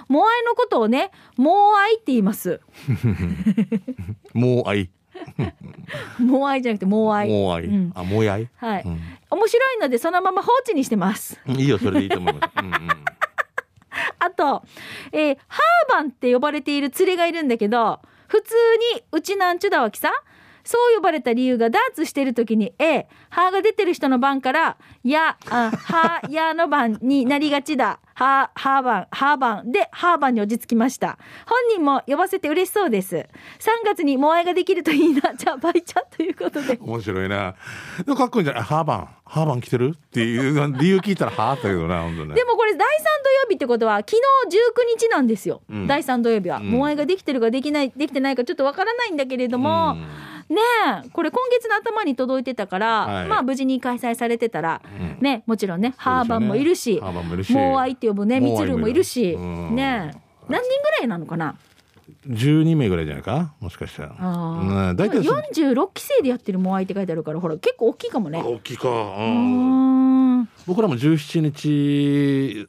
[0.08, 2.62] モアイのことをね、モアイって言います。
[4.34, 4.90] もう愛。
[6.20, 7.66] もう愛じゃなくてもう愛もう愛。
[7.66, 8.50] うんあ、もう愛。
[8.58, 9.00] はい、うん
[9.32, 12.52] 面白いのでそのまま放置にしてますいいよ、それでいいと思います。
[12.58, 12.72] うんうん。
[14.20, 14.64] あと、
[15.12, 18.54] えーハーバンって呼ばれている連れがいるんだけど普通
[18.96, 20.12] にうちなんちゅだわきさ
[20.64, 31.18] そう呼ばれた理由がダーツしてる時に A ハーが出てる人の番からやあハーやの番になりがちだハーハーバンハーバンでハーバンに落ち着きました。
[31.46, 33.16] 本人も呼ばせて嬉しそうです。
[33.18, 33.28] 3
[33.86, 35.34] 月にモアイができるといいな。
[35.36, 36.78] じゃあバイちゃんということで。
[36.82, 37.56] 面白いな。
[38.06, 38.64] でもかっこいいんじゃない？
[38.64, 39.10] ハーバン。
[39.26, 39.94] ハーバン来てる？
[39.98, 42.36] っていう理由聞いたら はあったけどな、本当ね。
[42.36, 44.12] でもこれ第3土曜日ってことは昨
[44.50, 45.88] 日19日なんですよ、うん。
[45.88, 46.70] 第3土曜日は、うん。
[46.72, 50.58] モアイができてるかできないできてないかちょっとわからないんだけれども、うんね
[51.06, 53.28] えこれ今月の頭に届いてたから、はい。
[53.28, 55.18] まあ無事に開催されてたら、うん。
[55.20, 57.54] ねもちろんねハーバンもいるしハーバンもいるし。
[57.54, 59.40] モアイって呼ぶねミモアイもいるツルもいるし、う
[59.72, 59.76] ん。
[59.76, 61.56] ねえ何人ぐらいなのかな
[62.28, 63.56] ？12名ぐらいじゃないか？
[63.60, 64.16] もしかしたら。
[64.20, 68.40] あうんー大体そ46期生でやってるモアイって書いてあるからほら結構大きいかもね。
[68.40, 68.90] あ大きいか。
[68.90, 68.92] う
[69.24, 70.50] ん。
[70.68, 72.68] 僕らも17日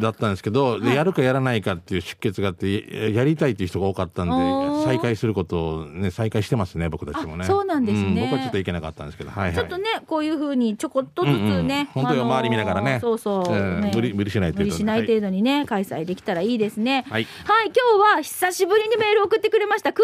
[0.00, 7.44] だったんですけど、やるかやらないかっていう出血があってやりたいっていう人が多かったんで再開することをね再開してますね僕たちもね。
[7.44, 8.28] あそうなんですね。
[8.30, 9.54] 僕はちょっと行けなかったんですけどはいはい。
[9.54, 12.98] ちょっとねこういうふうにちょこっとずつね、うんうん本当よあのー周り見ながらね。
[13.00, 13.92] そうそう、うんね。
[13.94, 17.04] 無理無理しない程度に無理しない程度にね、開催できたらいいですね。
[17.08, 17.26] はい。
[17.44, 17.74] はい、今
[18.04, 20.02] 日は久しぶりにメールを送ってくれました、くん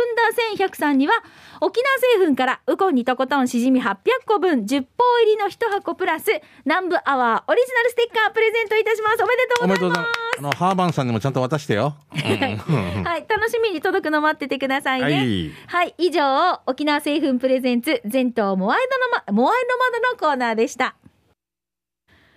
[0.58, 1.12] だ1100さんには、
[1.60, 3.96] 沖縄製粉から、ウコンにとことんしじみ800
[4.26, 6.26] 個分、10包入りの1箱プラス、
[6.64, 9.22] 南部アワーオリジナルステッカープレゼントいたします。
[9.22, 10.22] おめでとうとうございます。
[10.38, 11.96] あのハーバンさんにもちゃんと渡してよ。
[12.14, 12.22] す。
[12.24, 15.06] はい、楽しみに届くの待っててくださいね。
[15.06, 15.52] はい。
[15.66, 20.94] はい、以上、沖縄製粉プレゼンツ、全島モアイのの、ま、モアイの窓のコーナーでした。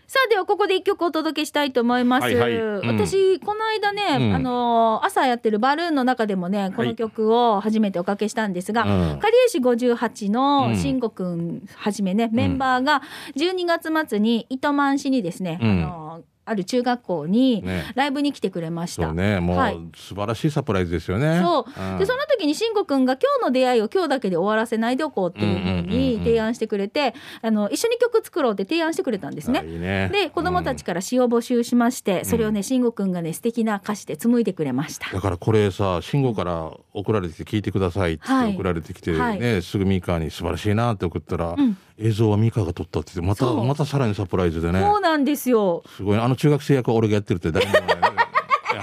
[0.08, 2.24] さあ、ではここで一曲お届けしたいと思います。
[2.26, 2.56] はいはい。
[2.56, 2.88] うん。
[2.88, 4.36] 私、この間ね、うん。
[4.36, 9.20] あのー朝やってるバルーンの中でもね、この曲を初めておかけしたんですが、うん。
[9.20, 13.02] かりゆし58うのん慎吾くんはじめね、メンバーが
[13.36, 15.70] 12月末に糸満市にですね、うん。
[15.70, 17.92] あのーある中学校にね。
[17.96, 19.04] ライブに来てくれました。
[19.04, 19.40] そうね。
[19.40, 19.80] もう、はい。
[19.96, 21.42] 素晴らしいサプライズですよね。
[21.44, 21.98] そう、ん。
[21.98, 26.24] でその時に慎吾くんが今日の出会いを今日だけで終わらせないでおこうっていうふううんうんうんにうん。
[26.24, 29.60] 提案してくれて、あの一緒に曲作ろうって提案してくれたんですね。
[29.60, 30.10] あいいね。
[30.14, 35.12] で子供たちから詩を募集しまして、それをね慎吾くんがね素敵な歌詞で紡いでくれました。
[35.12, 38.56] だからこれさ慎吾から送られてきて聞いてくださいってはい。
[38.56, 39.40] 送られてきて、はい。
[39.40, 44.82] ねすぐミカに素晴らしいなって送ったら、うん映像はミカが撮ったって言ってまたまたさらにサプライズでね。
[44.82, 45.84] そうなんですよ。
[45.96, 47.98] すごいあの中学生役は俺がやってるって誰も言わない。
[47.98, 48.05] いや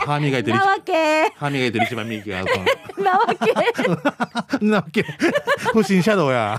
[0.06, 0.58] 歯磨いてる。
[0.58, 1.32] なわけ。
[1.36, 2.42] 歯磨いてる一番右が
[2.98, 4.64] なわけ。
[4.64, 5.04] なわけ。
[5.72, 6.58] 不審者道や。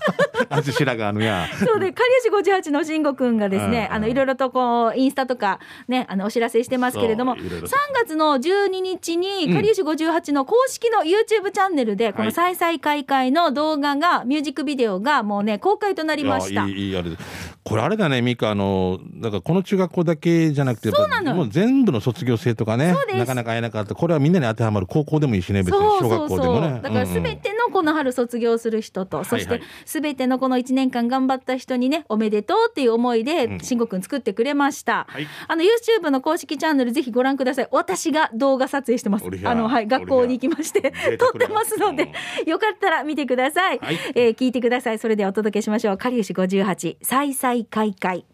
[0.49, 3.95] あいつ白髪あのやそうで、かりゆし58の慎吾くんがですね、うん。
[3.95, 7.75] あの、いろいろとこう、インスタとか、ね、あの、お知らせしてますけれども、3そういろいろと。
[7.93, 9.53] 月の12日に、うん。
[9.53, 16.65] かりゆし58の公式の YouTube チャンネルで、この再々開会の動画が、ミュージックビデオがもうね、公開となりました。
[16.67, 16.97] いや。
[16.97, 17.17] いあれで。
[17.63, 21.33] これあれだねミカあのだからこの中学校だけじゃなくてそうなの。
[21.33, 23.17] もう全部の卒業生とかねそうです。
[23.19, 23.95] なかなか会えなかった。
[23.95, 25.79] これはみんなに当てはまる高校でもいいしね別に。
[25.99, 26.79] 小学校でもね。
[26.81, 29.69] だからすべてのこの春卒業する人と、そしてはいはい。
[29.85, 33.59] すべてのこの1年間頑張った人にね、おめでとうっていう思いでう、ん。
[33.59, 35.07] 慎吾くん作ってくれました。
[35.09, 35.27] はい。
[35.47, 37.67] あの、YouTube の公式チャンネルぜひご覧ください。
[37.71, 39.25] 私が動画撮影してます。
[39.43, 42.11] あの、はい、学校に行きまして、贅撮沢ってますので、
[42.45, 43.79] よかったら見てください。
[43.79, 43.99] はい。
[44.15, 44.99] えー聞いてください。
[44.99, 45.97] それではお届けしましょう。
[45.97, 48.25] かりゆし58、再々開会。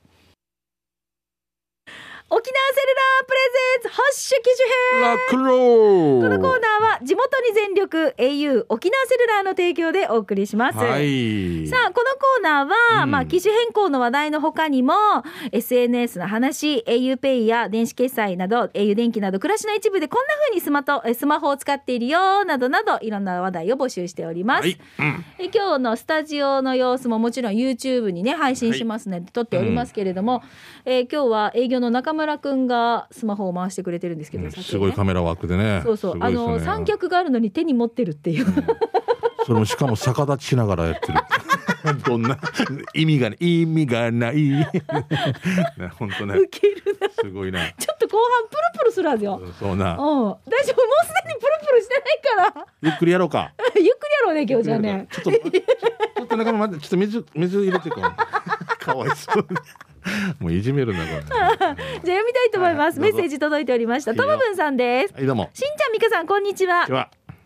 [2.32, 5.02] 沖縄セルラープレゼンツ、ハッシュ機種編。
[5.02, 6.22] ラックンロー。
[6.22, 10.78] このコーナーは地元に全力 au 沖縄セルラーの提供でお送りします。
[10.78, 11.68] はい。
[11.68, 13.12] さあ、このコーナーは、うん。
[13.12, 14.94] まあ、機種変更の話題の他にも、
[15.52, 24.62] SNS の話、auPay や電子決済など、au 電気など、暮らしの一部でこんな風にスマとえスマホを使っているよ、などなど、いろんな話題を募集しております。
[24.62, 25.26] はい、うん。
[25.40, 30.44] え今日のスタジオの様子ももちろん YouTube にね配信しますので、撮っておりますけれども、
[30.86, 34.52] えー今日は営業の中村くんがスマホを回してくれてるんですけど、ね。
[34.52, 35.82] すごいカメラワークでね。
[35.84, 36.32] そうそう、ね。
[36.32, 38.46] の三脚があるのに手に持ってるっていう、
[39.46, 41.14] それもしかも逆立ちしながらやってる
[42.06, 42.38] どんな
[42.94, 44.50] 意味がね意味がない。
[44.52, 44.70] ね
[45.98, 46.36] 本当ね。
[47.22, 47.60] すごいな。
[47.78, 49.92] ちょっと後半プルプルするはずよ、そうな。
[49.92, 49.98] うん。
[49.98, 50.26] 大丈夫？
[50.26, 50.36] もう
[51.06, 52.68] すでにプルプルしてないから。
[52.82, 53.54] ゆっくりやろうか。
[53.76, 53.92] ゆっくりや
[54.26, 55.08] ろうね今日じゃあね。
[55.12, 58.86] ちょっとちょっと中村待ってちょっと水水入れてこう。
[58.86, 59.48] かわいそう
[60.40, 61.22] もういじめるなこれ。
[61.22, 64.12] じゃあ読みたいと思います、メッセージ届いておりました。
[64.12, 64.24] いいよ。
[64.24, 65.14] ともぶんさんです。
[65.14, 65.50] はいどうも。
[65.54, 66.88] しんちゃんみかさんこんにちは。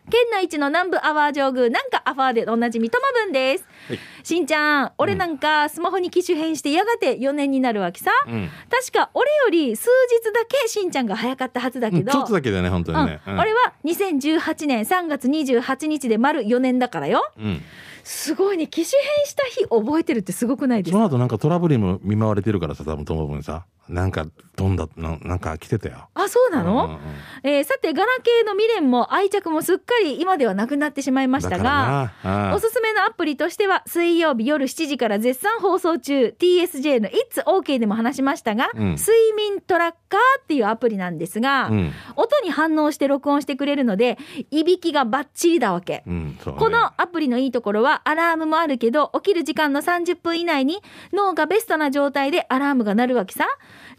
[0.10, 4.00] 県内一の南部アワー上宮なんかアファーでおなじみともぶんです、はい。
[4.24, 8.50] しんちゃん俺なんかスマホに機種変してやがて4年になるわけさ、うん。
[8.69, 9.89] 確か俺より数
[10.24, 17.30] 日だけしんちゃんが早かったはずだけど、ちょっとだけだよね本当にね、うん、俺は2018年3月28日で丸4年だからよ。
[17.38, 17.62] うん、
[18.04, 20.98] すごいね機種変した日覚えてるってすごくないですか？
[20.98, 23.65] その後なんかトラブルにも見舞われてるからさ多分ともぶんさ。
[23.89, 26.08] なんか飛んだななんか来てたよ。
[26.13, 27.00] あそうなの、うんうんうん。
[27.43, 32.13] えーさてガラケーの未練も愛着もすっかり今ではなくなってしまいましただが
[32.56, 36.36] おすすめのアプリとしては水曜日夜7時から絶賛放送中。
[36.38, 38.96] TSJ の It's OK でも話しましたが、うん。
[38.96, 41.92] 睡眠トラッカーっていうアプリなんですが、うん。
[42.16, 44.18] 音に反応して録音してくれるので
[44.52, 46.04] いびきがバッチリだわけ。
[46.06, 46.38] うんね。
[46.44, 50.82] このアプリのいいところはアラームもあるけど起きる時間の30分以内に
[51.12, 53.48] 脳がベストな状態でアラームが鳴るわけさ。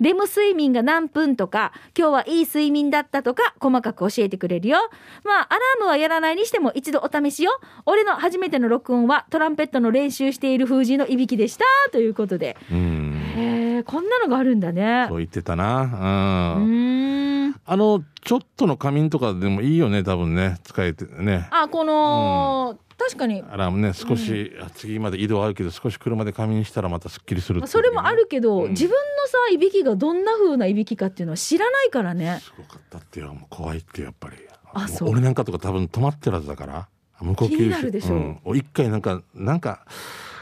[0.00, 4.78] レム睡眠が何分とか今日はいい睡眠だったとか細かく教えてくれるよ。
[5.24, 7.60] まあアラームはやらないにしても一度お試しよ。
[7.86, 12.56] 俺の初めての録音はトランペットの練習している封じのいびきでしたということで。
[12.70, 13.22] うん。
[13.36, 15.06] へえこんなのがあるんだね。
[15.08, 15.82] そう言ってたな。
[15.82, 17.54] ううんーん。
[17.66, 20.58] あのちょっとの仮眠とかでもいいよね多分ね。
[20.64, 21.48] 使えてね。
[21.50, 23.42] あこの、確かに。
[23.50, 27.66] アラームね少し、次まで移動あるけど少し車で仮眠したらまたすっきりするね。
[27.66, 28.70] それもあるけど、うん。
[28.70, 28.96] 自分の
[29.26, 32.40] さいびきがどんな風ないびきかっていうのは知らないからね。
[32.42, 33.34] すごかったってよ。
[33.34, 34.36] もう怖いってやっぱり。
[34.72, 35.10] あそう。
[35.10, 36.88] 俺なんかとか多分止まってるはずだから
[37.20, 38.14] 無呼吸気になるでしょ。
[38.44, 39.84] うん、一回なんかなんか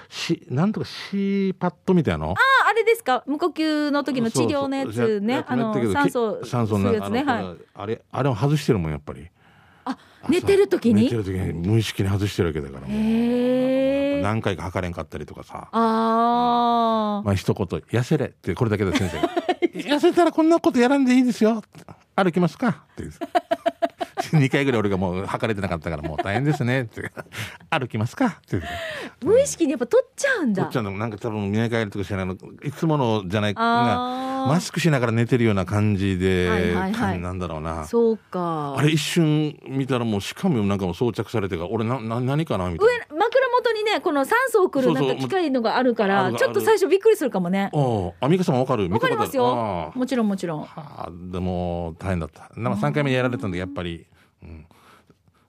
[0.08, 2.32] しなんとか C パッドみたいなの？
[2.32, 2.36] あ
[2.68, 3.24] あれですか？
[3.26, 5.44] 無呼吸の時の治療のやつね。
[5.46, 7.24] あの酸素酸素するやつね。
[7.26, 7.56] あのはい。
[7.74, 9.28] あれあれを外してるもんやっぱり。
[9.84, 9.96] あ
[10.28, 11.04] 寝てる時に？
[11.04, 14.22] 寝てる時に無意識に外してるわけだからもう。
[14.22, 15.68] 何回か測れんかったりとかさ。
[15.72, 17.26] あー。
[17.26, 19.30] まあ一言「痩せれ」ってこれだけで先生が
[19.74, 21.62] 「痩せたらこんなことやらんでいいですよ。
[22.14, 23.12] 歩きますか」って言う
[24.38, 26.82] 2回ぐらい俺がもう測れてなかったからもう大変ですね。
[26.82, 27.10] っ て
[27.70, 28.26] 歩きますか。
[28.26, 28.60] っ て
[29.24, 30.62] 無意識にやっぱ取っちゃうんだ。
[30.64, 32.26] とっちゃんのなんか多分見え返りとかしない。
[32.26, 33.54] のいつものじゃない。
[33.54, 37.20] マスクしながら寝てるような感じで、はいはいはい。
[37.20, 37.84] なんだろうな。
[37.84, 38.74] そうか。
[38.76, 42.68] あれ一瞬見たらもうしかもなんかもう装着されてから俺なな何かな？
[42.70, 43.06] みたい上な。
[43.22, 47.70] 枕元にねこの酸素を送るなんか機械のがあるからちょっと最初びっくりするかもね。
[47.72, 48.88] おあ美香さんわかる？
[48.90, 49.92] わかりますよ。
[49.94, 50.62] もちろんもちろん。
[50.62, 52.50] はあでも大変だった。
[52.56, 54.06] なんか3回目やられたんでやっぱり、
[54.42, 54.66] うん、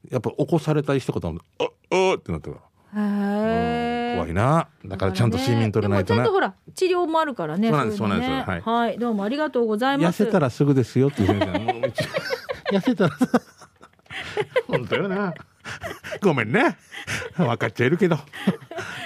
[0.10, 2.58] やっぱ起こされた一言で「ああってなったか
[2.94, 4.68] ら、怖いな。
[4.86, 7.98] だからちゃんと睡眠取れないとな、でもちゃんとほら治療もあるからねそうなんですね。
[7.98, 10.26] そうなんですはい、どうもありがとうござい痩ます。
[10.26, 11.42] せたらすぐですよっていう先う
[12.76, 13.28] 痩せたらさ。
[14.68, 15.34] 本当よな。
[16.22, 16.78] ごめんね
[17.38, 18.18] 分かっちゃいるけど。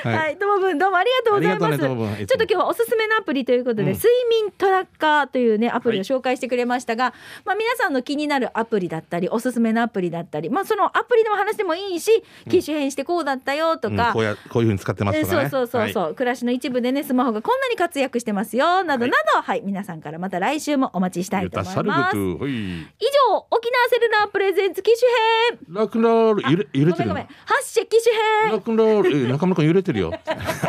[0.04, 2.20] はい、はい、ともぶんどうもありがとうございます。
[2.20, 7.14] ねちょっと今日はおすすめのアプリということで、うん睡眠トラッカーというねアプリをはい紹介してくれましたが、
[7.46, 14.10] まあ皆さんの気になるアプリだったり、おすすめのアプリだったり、まあそのアプリの話でもいいし、機種変してこうだったよとか。
[14.10, 19.42] うんこうやこういうふうに使ってますえとかねそうそうそうそう、暮らしの一部でねスマホがこんなに活躍してますよなどなど。
[19.42, 21.62] はい、皆さんからまた来週もお待ちしたいと。
[21.62, 21.84] 思い。
[21.84, 25.60] ます以上沖縄セルラープレゼンツ機種編。
[25.70, 27.14] ロックンロール揺れ揺れてるの？
[27.14, 27.28] ごめん
[27.88, 30.14] ごめん発射機種編中村君揺れてるよ。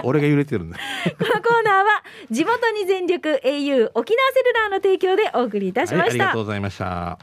[0.04, 0.78] 俺が揺れてるんだ。
[1.18, 7.18] このコーナーは地元に全力 au 沖縄セルラーの提供でお送りいたしまはい、ありした、がとうございました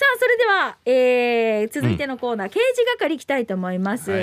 [0.00, 4.20] さあそれでは、えー、続いてのコーナー、刑事係いきたいと思います、はい。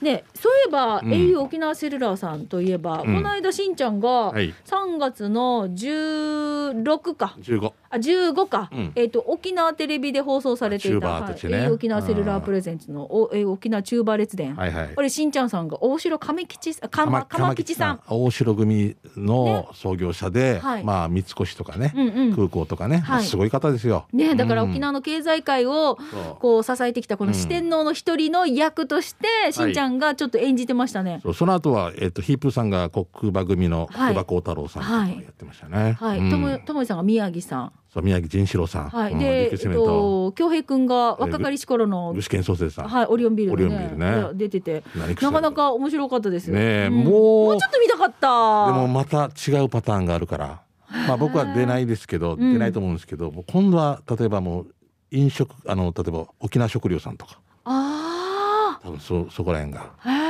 [0.00, 1.08] ねそういえば、うん。
[1.10, 3.16] au 沖縄セルラーさんといえば、うん。
[3.16, 4.54] この間しんちゃんがはい。
[4.64, 7.34] 3月の16か。
[7.40, 8.92] 15あ15か、うん。
[8.94, 14.94] えっ、と沖縄テレビで放送されていた、はい沖縄セルラープレゼンツのお、えー沖縄チューバー列伝、はいはい。
[14.94, 18.00] これしんちゃんさんが大城亀吉さん鎌鎌吉さん。
[18.06, 20.84] 大城組の創業者で、はい。
[20.84, 22.36] まあ三越とかね、うんうん。
[22.36, 23.24] 空港とかね、はい。
[23.24, 24.06] すごい方ですよ。
[24.12, 25.98] ね、だからうん沖縄の経済界を
[26.40, 31.20] こう支えてきたこの四天王の一人の役として、しんちゃんがちょっと演じてましたね。
[31.22, 34.14] そうその後は、えっとヒープーさんが国馬組のはい。
[34.14, 35.96] 久保幸太郎さんとかやってましたね。
[35.98, 36.30] はい、うん。
[36.30, 39.18] ともともいさんが宮城さん、そう宮城仁志郎さん、はい、うん。
[39.18, 43.06] で、えっと恭平君が若かりし頃の具志堅総生さん、はい。
[43.06, 44.10] オリオンビールでオリオンビールね。
[44.10, 44.84] ね出てて、
[45.20, 46.50] なかなか面白かったです。
[46.50, 46.92] ねえん。
[46.92, 47.04] もう。
[47.04, 48.66] もうちょっと見たかった。
[48.66, 50.60] でもまた違うパターンがあるから、
[51.06, 52.52] まあ僕は出ないですけど、ん。
[52.52, 54.66] 出ないと思うんですけど、もう今度は例えばもう
[55.10, 60.20] 飲食あの例えば沖縄食料さんとか、あ多分そそこら辺が、あ、はい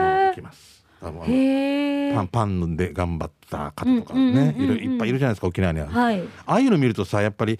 [0.00, 0.79] もうへ行きます。
[1.02, 5.88] あえ、のパン、パンで頑張った方とかうんうんうんうんね、いっぱいいるじゃないですか沖縄には。
[5.88, 6.20] はい。
[6.46, 7.58] ああいうの見るとさやっぱり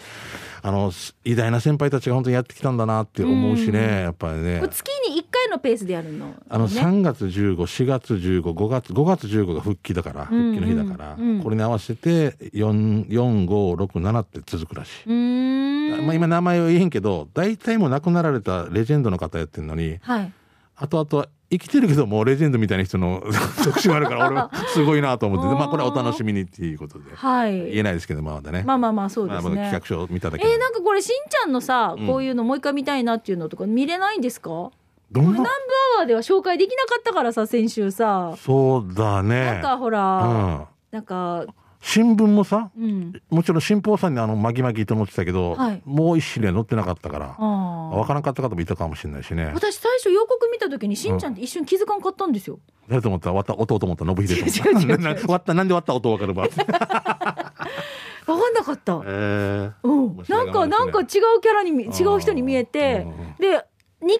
[0.62, 4.60] あのす偉大な先輩たちが本当にやってきたんだなって思うしね、やっぱりね。
[4.70, 11.42] 月に1回のペースでやるの、ね、あの3月154月155月5月15が復帰だから復帰の日だから、うんうん。
[11.42, 15.08] これに合わせて4567って続くらしい。
[15.08, 20.32] まあ、今名前は言えんけど大体もう亡くなられたレジェンドの方やってるのにはい。
[20.76, 23.22] あとあとは生きてるけどもうレジェンドみたいな人の
[23.64, 27.04] 特集もあるから俺はすごいなと思っててまあこれはお楽しみにっていうことで。
[27.14, 27.58] はい。
[27.70, 28.62] 言えないですけどまだね。
[28.64, 32.06] まあまあまあそうですね、まあ企画書を見ただけえー、なんかこれしんちゃんのさうん。
[32.06, 34.72] こういうのもう一回見たいなっていうのとか見れないんですか、こ
[35.10, 35.30] どんな？
[35.32, 35.50] れ南部
[35.96, 38.34] アワーでは紹介できなかったからさ先週さ。
[38.38, 39.44] そうだね。
[39.46, 41.46] なんかほうら、ん、なんか
[41.82, 43.12] 新聞もさうん。
[43.30, 45.82] もちろん新報さんにあのマギマギと載ってたけど、はい。
[45.86, 49.50] もう一紙で載ってなかったからあ分からんかった方もいたかもしれないしね。
[49.54, 53.30] 私最初予告見た時にしんちゃんって一瞬気づかんかったんですよ、誰と思った？
[53.30, 60.16] ら割った弟と思ったら信秀と思ったな割ったなんで割った音分かるば分かんなかった、 えうん。
[60.28, 63.12] ないんかななんか違うキャラにみ違う人に見えてうん。
[63.12, 63.64] うんうんで
[64.00, 64.16] 2回目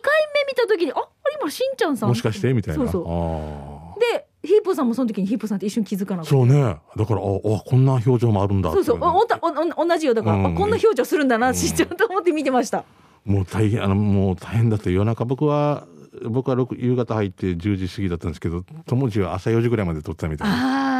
[0.46, 0.96] 見た時にあ
[1.40, 2.52] 今しんちゃんさんもしかして？
[2.52, 2.84] みたいな。
[2.84, 3.96] そうそう。
[3.96, 6.30] あでヒープーさんもその時にヒープーさんって一瞬気づかなーくて。
[6.30, 6.76] そうね。
[6.96, 8.98] だからああこんな表情もあるんだそうそう。
[9.00, 9.48] おおたお
[9.82, 10.46] お同じよだから、うん。
[10.46, 11.54] あこんな表情するんだな、うん。
[11.54, 12.84] しんちゃんと思って見てました。
[13.24, 15.86] もう大変あのもう大変だって夜中僕は
[16.24, 20.99] 僕は6夕方入って10時過ぎだったんですけど友達は朝4時ぐらいまで撮ってたみたいな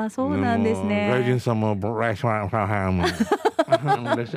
[0.00, 3.04] ああそうなんですね外人さんも、ブラッシュワンファーハム。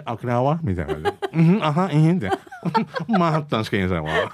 [0.05, 0.59] 沖縄？
[0.61, 1.17] みたいな感じで。
[1.33, 2.29] うん、あは、いいんで。
[3.07, 4.31] マンハッタンしか言えないわ。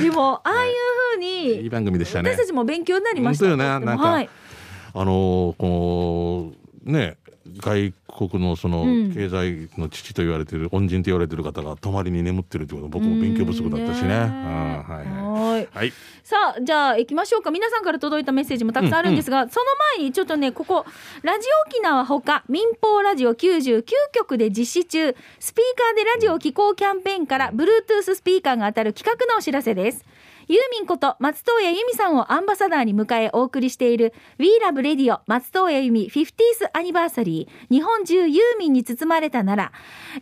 [0.00, 0.72] でもああいう
[1.16, 2.36] ふういいに番組でしたね私。
[2.38, 4.28] たちも勉強になりました本当よねなんかはい、
[4.94, 6.52] あのーこ
[6.84, 7.16] の、ね、
[7.58, 14.14] 外国のそのうん経済の父と言われてる、恩人と言われてる方が泊まりに眠ってるってこと、僕も勉強不足だったしね。
[14.14, 15.26] はいはい。
[15.26, 15.92] はいはい。
[16.22, 19.66] さあじゃあ行きましょうか皆さんから届いたメッセージもたくさんあるんですが、その
[19.96, 20.84] 前にちょっとねここ
[21.22, 30.04] ラジオ沖縄ほか民放ラジオ99局で実施中スピーカーでラジオを聴こうキャンペーンから Bluetooth スピーカーが当たる企画のお知らせです
[30.48, 37.74] ユーミンこと松任谷由実さんをアンバサダーに迎えお送りしている We Love Radio 松任谷由実 50th アニバーサリー。
[37.74, 39.72] 日本中ユーミンに包まれたなら、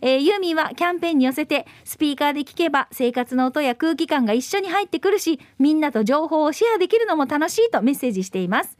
[0.01, 8.77] えーユーミンはキャンペーンに寄せてスピーカーで聞けば生活の音や空気感が一緒に入ってくるしみんなと情報をシェアできるのも楽しいとメッセージしています。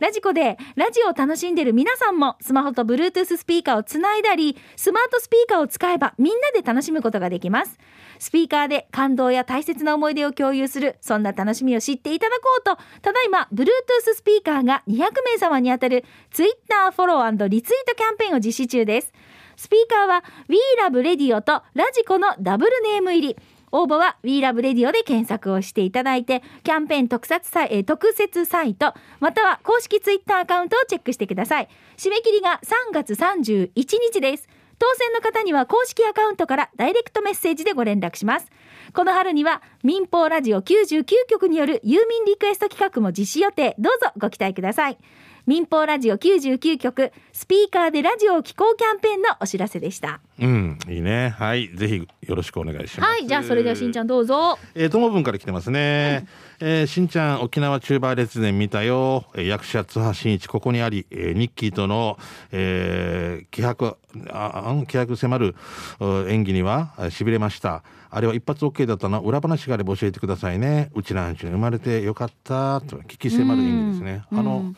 [0.00, 7.78] ラジコでラジオを楽しんでる皆さんもスマホと Bluetooth スピーカーをつないだりスマートスピーカーを使えばみんなで楽しむことができます。
[8.18, 13.66] スピーカーで感動や大切な思い出を共有するそんな楽しみを知っていただこうとただいま Bluetooth
[14.14, 19.12] スピーカーが200名様に当たる Twitter フォローリツイートキャンペーンを実施中です。
[19.56, 23.36] スピーカーは We Love Radio とラジコのダブルネーム入り。
[23.72, 31.68] 応募は We Love Radio で検索をしていただいてキャンペーン特設サイ特設サイトまたは公式ツイッターアカウントをチェックしてください。
[31.96, 34.48] 締め切りが3月31日です。
[34.78, 38.50] 当選の方には公式アカウントからダイレクトメッセージでご連絡します
[38.92, 44.98] この春には民放ラジオ99局によるユーミンリクエスト企画も実施予定どうぞご期待ください
[45.46, 51.30] 民放ラジオ99局スピーカーでラジオを聴こうキャンペーンのお知らせでしたうん、いいね。
[51.30, 51.68] はい。
[51.68, 53.10] ぜひよろしくお願いします。
[53.10, 56.26] はいじゃあそれではしんちゃんどうぞえー、ともぶんから来てますね。
[56.58, 59.24] えーしんちゃん、沖縄チューバー列伝見たよ。
[59.34, 62.18] えー役者津波真一、ここにあり、えーニッキーとの、
[62.50, 63.98] えー気迫、
[64.30, 65.54] あ、気迫迫る
[66.00, 67.82] う演技には、あ痺れました。
[68.10, 70.90] あれは一発 OK だったの裏話があれば教えてくださいね。
[70.94, 72.80] うちなんちに生まれてよかった。
[72.80, 74.24] と、聞き迫る演技ですね。
[74.32, 74.72] あの、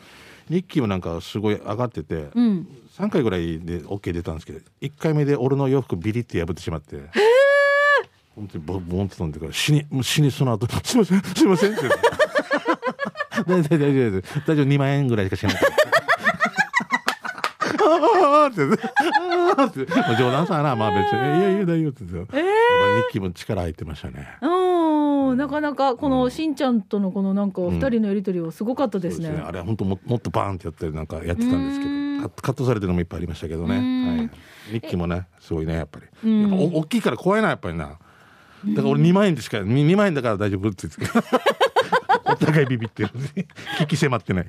[0.49, 2.67] ニッキーもなんかすごい上がってて、うん
[2.99, 6.97] 3回ぐらいで OK 出たんですけど1回目で俺の洋服ビリって破ってしまって
[8.39, 11.81] 本当にボボンって飛んでから死にもう死にその後すいませんすいません」って。
[13.45, 14.21] 大丈夫大丈夫大丈夫。
[14.21, 15.55] 大丈夫2万円ぐらいしかしない。
[17.81, 18.61] あーって。
[19.57, 19.93] あーって。
[19.93, 22.45] まあ冗談さなまあ別に「いやいや大丈夫」って言っえやっぱ
[22.95, 24.37] ニッキーも力入ってましたね。
[24.41, 25.37] うん。
[25.37, 29.27] なかなかこのしんちゃんとのこのなんか二人のやりとりはすごかったですね。
[29.29, 32.21] そうあれは本当ももっとバーンってやってなんかやってたんですけうん。
[32.23, 34.07] どカットされてるのもいっぱいありましたけどね、うん。
[34.07, 34.29] はい、
[34.73, 36.41] ニッキーもねすごいねやっぱり、うん。
[36.41, 37.97] やっぱお大きいから怖いなやっぱりな
[38.65, 41.19] だから俺2万円でしか2万円だから大丈夫って言って
[42.31, 43.09] お互いビビってる。
[43.79, 44.47] 聞き迫ってない。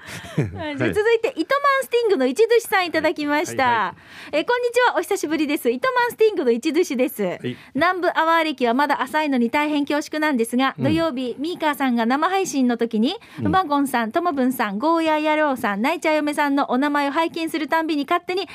[0.55, 3.95] はいじゃあ続いて糸満スティングの一寿司さんいただきました、はいは
[4.33, 4.97] えーこんにちは。
[4.97, 5.71] お久しぶりです。
[5.71, 7.57] 糸満スティングの一寿司です、い。
[7.75, 10.85] 南部アワー歴はまだ浅いのに大変恐縮なんですが、うん。
[10.85, 13.47] 土曜日ミーカーさんが生配信の時に、うん。
[13.47, 18.49] うまごんさんともぶんさんゴーヤー野郎さんナイチャー嫁さんのお名前を拝見するたんびに勝手にあ知っ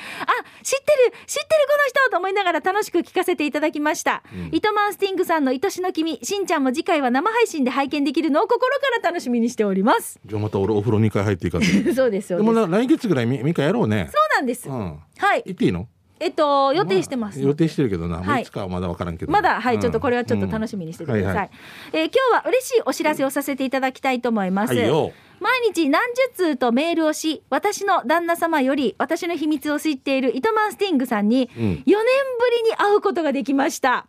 [0.83, 4.49] てる知ってるこの人と思いながら楽しく聞かせていただきました、うん。
[4.51, 10.19] 糸満スティングさんの愛しの君しんちゃんも次回は生配信で拝見できるのを心から楽しみにしております。
[10.25, 11.59] じゃあまた俺お風呂2回入っていいか
[11.95, 14.09] そうですよでもな来月ぐらいみみかやろうね。
[14.11, 14.99] そうなんです、うん。
[15.17, 15.43] はい。
[15.45, 15.87] 行っていいの？
[16.17, 18.43] えっと予定してます、予定してるけどな、はい。
[18.43, 19.31] い、つかはまだわからんけど。
[19.31, 19.81] まだはい、うん。
[19.81, 21.49] ちょっとこれはちょっと楽しみにしててください、うんはい。
[21.93, 25.11] えー今日は嬉しいお知らせをさせていただきたいと思います、はいよ。
[25.41, 26.01] 毎日何
[26.33, 31.83] 十通とメールをし私の旦那様より私の秘密を知っている糸満スティングさんに4うん。
[31.83, 34.07] 年ぶりに会うことができました、あ。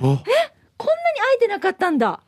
[0.00, 0.24] こんなに会
[1.36, 2.20] えてなかったんだ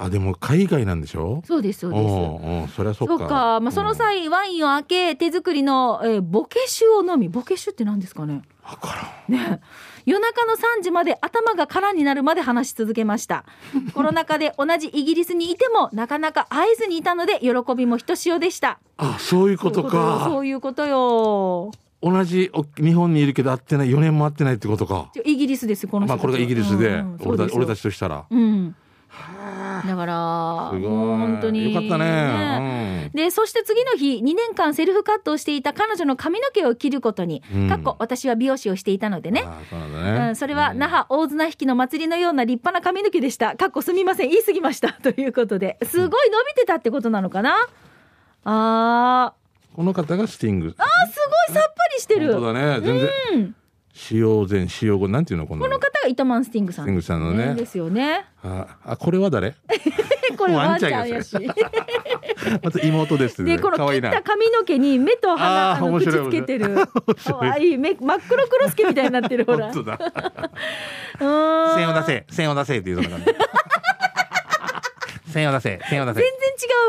[0.00, 1.42] あでも海外なんでしょ？
[1.44, 2.74] そうですそうです。
[2.76, 3.18] そりゃそっか。
[3.18, 8.42] そうか、まあ、その際、ワインを開け手作りの、えーボケ酒を飲みボケ酒って何ですかね？
[8.62, 8.94] わか
[9.28, 9.38] らん。
[9.38, 9.60] ね。
[10.06, 13.44] 夜中の3時まで頭が空になるまで話し続けました。
[13.92, 18.78] コロナ禍で同じイギリスにいてもなかなか会えずにいたので喜びもひとしおでした。
[18.98, 20.22] あそういうことか。
[20.28, 21.72] そういうことよ。
[22.00, 25.10] 同じお日本にいるけど会ってない4年も会ってないってことか。
[25.24, 28.24] イギリスですこの人まあこれがイギリスで、俺た俺たちとしたら。
[28.30, 28.76] うん
[29.86, 31.72] だから本当に。
[31.72, 33.10] よかったね。
[33.14, 37.68] でそして次の日2年間セルフカットをしていた彼女の髪の毛を切ることに、うん。
[37.68, 39.42] かっこ私は美容師をしていたのでね、
[39.72, 43.56] ね、うん、それは那覇大綱引きの祭りのような立派な髪の毛でした。
[43.56, 44.92] かっこすみません言い過ぎました。
[45.02, 45.78] ということで。
[45.84, 47.56] すごい伸びてたってことなのかな？
[48.44, 49.76] あー。
[49.76, 50.74] この方がスティング。
[50.76, 52.32] あーすごいさっぱりしてる。
[52.32, 52.80] 本当だね。
[52.80, 53.54] 全然うん、
[53.98, 55.62] 使用前使用後なんていうのこの？
[55.64, 56.84] この方が糸満スティングさん。
[56.84, 57.54] スティングさんのね。
[57.56, 58.26] ですよね。
[58.44, 59.56] ああこれは誰？
[60.38, 61.34] これワンちゃんやし。
[62.62, 63.56] また妹ですね。
[63.56, 66.76] でこの切った髪の毛に目と鼻あーあの口つけてる。
[67.24, 67.76] 可愛い。
[67.78, 69.72] 目真っ黒クロスケみたいになってるほら。
[69.72, 69.98] 本当だ。
[71.74, 73.18] 線を出せ線を出せっていうのが
[75.28, 75.80] 線を出せ。
[75.88, 76.20] 線を出せ。
[76.20, 76.30] 全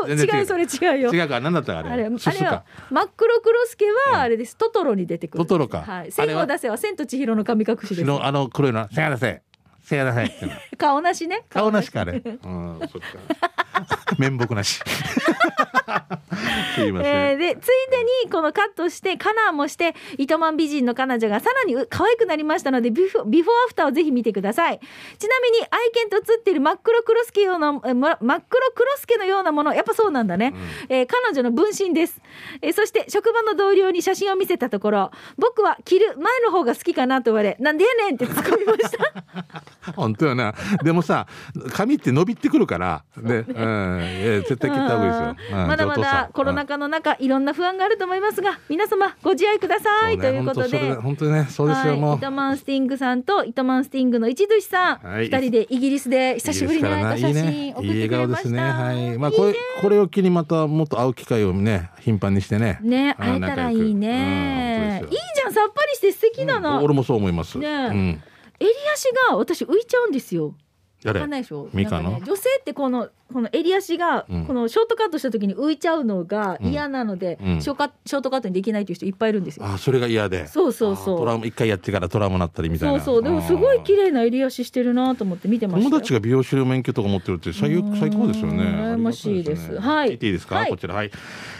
[0.06, 0.16] 然違う。
[0.16, 0.46] 全然違う。
[0.46, 1.14] それ違うよ。
[1.14, 1.40] 違うか。
[1.40, 1.90] 何だったかあれ。
[1.90, 5.44] あれ、は、真っ黒クロスケは、あれです、トトロに出てくる。
[5.44, 5.82] トトロか。
[5.82, 6.12] はい。
[6.12, 8.04] 線を出せは、千と千尋の神隠しです。
[8.04, 9.42] のあの黒いの線を出せ
[9.90, 10.56] 線を出せっていうの。
[10.78, 11.44] 顔なしね。
[11.48, 12.12] 顔なしかあれ。
[12.12, 12.80] うん。
[12.90, 13.40] そっか。
[14.18, 14.80] 面目なし。
[16.74, 24.80] すいません、えーでついでにこのカットしてカラーもして糸満美人の彼女がさらにう可愛くなりましたのでビフォビフォーアフターをぜひ見てください。
[25.18, 30.54] ちなみに愛犬と写っている真っ黒クロスケようなえま真っ黒クロスケのようなものやっぱそうなんだね、
[30.88, 32.20] えー彼女の分身です、
[32.62, 39.24] えーそして職場の同僚に写真を見せたところ僕は着る前の方が好きかなと言われなんでやねんって突っ込みました
[39.96, 40.54] 本当よな。
[40.82, 41.26] でもさ
[41.72, 43.04] 髪って伸びてくるから。
[43.16, 43.52] ね、う。
[43.52, 45.68] ん、いや絶対切った方がいいですよ、うん。
[45.68, 50.94] まだまだコロナ禍の中いろんな不安があると思いますが皆様ご自愛ください、ということで。
[50.94, 52.16] 本当ねそうですよ、はい、もう。
[52.16, 55.24] 糸満スティングさんと糸満スティングの一寿さん、はい。
[55.24, 57.88] 二人でイギリスで久しぶりに会えた写真送ってくれました。
[57.90, 58.60] 笑顔ですね。
[58.60, 59.18] はい。
[59.18, 62.78] まあこれこれを機にまたもっと会う機会をね頻繁にしてね。
[62.82, 65.02] ね、あ会えたらいいね。
[65.10, 66.78] いいじゃん、さっぱりして素敵だな。
[66.78, 66.84] うん。
[66.84, 68.22] 俺もそう思います、ねうん
[68.60, 70.48] 襟足が私浮いちゃうんですよ。
[70.48, 70.52] わ
[71.02, 71.68] 誰かんないでしょ。
[72.02, 72.20] の？
[72.20, 74.44] 女性ってこのこの襟足がうん。
[74.46, 77.62] このショートカットした時に浮いちゃうのが嫌なので、うん。
[77.62, 79.66] ショーカショートカットにできないっていう人いっぱいいるんですよ。
[79.66, 80.46] あそれが嫌で。
[80.48, 81.14] そうそうそう。
[81.16, 83.00] あトラウマ一回やってからトラウマになったりみたいな。
[83.00, 83.22] そうそう。
[83.22, 85.84] でもすごい綺麗麗な襟足してるなと思って見てまし。
[85.84, 87.98] 友達が美容師の免許とか持ってるって最うん。
[87.98, 88.62] 最高ですよね。
[88.62, 89.66] 羨ましいです。
[89.66, 90.08] ありがたはい。
[90.10, 90.70] 聞いていいですか、はい。
[90.70, 90.94] こちら。
[90.94, 91.10] はい、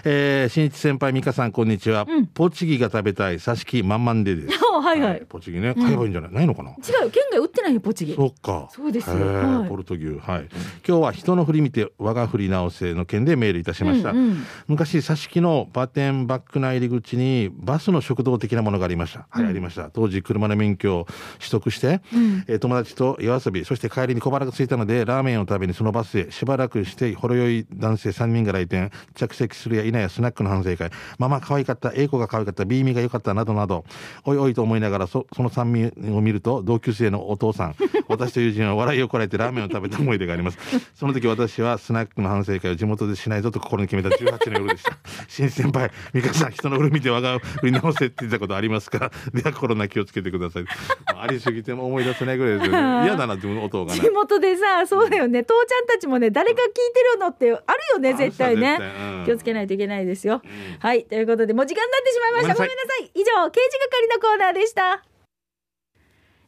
[0.04, 2.26] えー、新一先輩美香さんこんにちは、うん。
[2.26, 4.58] ポチギが食べたい挿し木満々でです。
[4.80, 5.22] はいはい。
[5.28, 6.70] ポチギね買えばいいんじゃない、ないのかな？
[6.70, 8.14] 違うよ県外売ってないよポチギ。
[8.14, 8.68] そっか。
[8.70, 9.10] そうです。
[9.10, 9.68] よへーはい。
[9.68, 10.06] ポルト牛。
[10.06, 10.48] はい。
[10.86, 14.10] 今日は人の振り見て我が振り直せの件でメールいたしました。
[14.10, 14.44] うんうん。
[14.68, 19.26] 昔、挿し木のバテンバックな入り口にバスの食堂的なものがありました。
[19.30, 19.90] はい、ありました。
[19.90, 21.06] 当時車の免許を
[21.38, 22.44] 取得して、うん。
[22.46, 33.84] えー友達と夜遊び、そして帰りに小腹が空いたので、ラーメンを食べにそのバスへしばらくして、ほろ酔い男性3人が来店、着席するや否やスナックの反省会、ママ可愛かった、英子が可愛かった、ビーミが良かった、などなど、
[34.24, 37.74] おいおいと思いながら、そその3人を見ると、同級生のお父さん、
[38.08, 40.58] 私と友人は笑いをこらえてラーメンを食べた思い出があります。
[40.94, 44.96] その時私はスナックの反省会を地元でしないぞと心に決めた18の夜でした。
[45.28, 49.10] 新先輩、美香さん、人の売見て我が振り直せって言ったことありますか？
[49.34, 50.64] ではコロナ気をつけてください。
[51.06, 53.04] ありすぎても思い出せないぐらいですよね。
[53.06, 54.00] 嫌だなって音がね。
[54.00, 54.10] 地。
[54.10, 55.42] 元でさそうだよね。
[55.42, 58.78] 父ちゃんたちもね誰か聞いてるのってあるよね絶対ね。
[58.80, 59.24] うん。
[59.24, 60.42] 気をつけないといけないですよ、
[60.78, 62.54] はいということでもう時間になってしまいました。
[62.54, 63.10] ごごめんなめんなさい。
[63.14, 65.04] 以上刑事係のコーナーでした。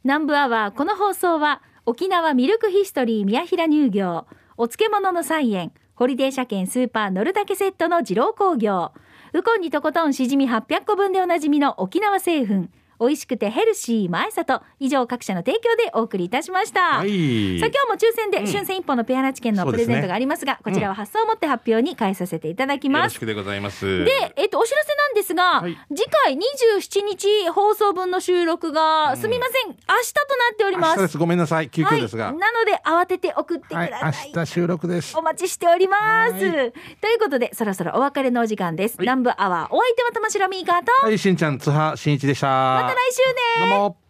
[0.05, 4.27] 南部アワーこの放送は沖縄ミルクヒストリー宮平乳業
[4.57, 8.93] お漬物の菜園ホリデー車検スーパー乗るだけセットの二郎工業。
[9.35, 12.69] ウコンにとことんしじみ800個分でおなじみの沖縄製粉。
[13.01, 17.59] 美味しくてヘルシー前里以上各社の提供でお送りいたしました、はい。
[17.59, 23.19] さあ今日も抽選でうん春戦一本のペアラチ券のそうですねプレゼントがありますが、こちらは発送をもって発表に変えさせていただきますよろし。
[23.19, 24.05] くでございます。
[24.05, 30.97] で、えっと、お知らせなんですが、はい次回27日放送分の収録が、すみません、明日となっております。
[30.97, 31.19] 明日です。
[31.19, 31.71] ごめんなさい。
[31.71, 32.27] 急遽ですが。
[32.27, 34.33] はい、なので慌てて送ってくだはい、さい。
[34.35, 35.23] 明日収録ですお。
[35.23, 36.33] 待ちしております。
[36.33, 38.97] はいということで、そろそろお別れのお時間です。
[38.97, 42.92] はい南部アワー、お相手は玉城ミーカーと、はい、しんちゃん、津波しんいちでした。
[42.95, 43.71] 来週ね。
[43.71, 44.02] どうも。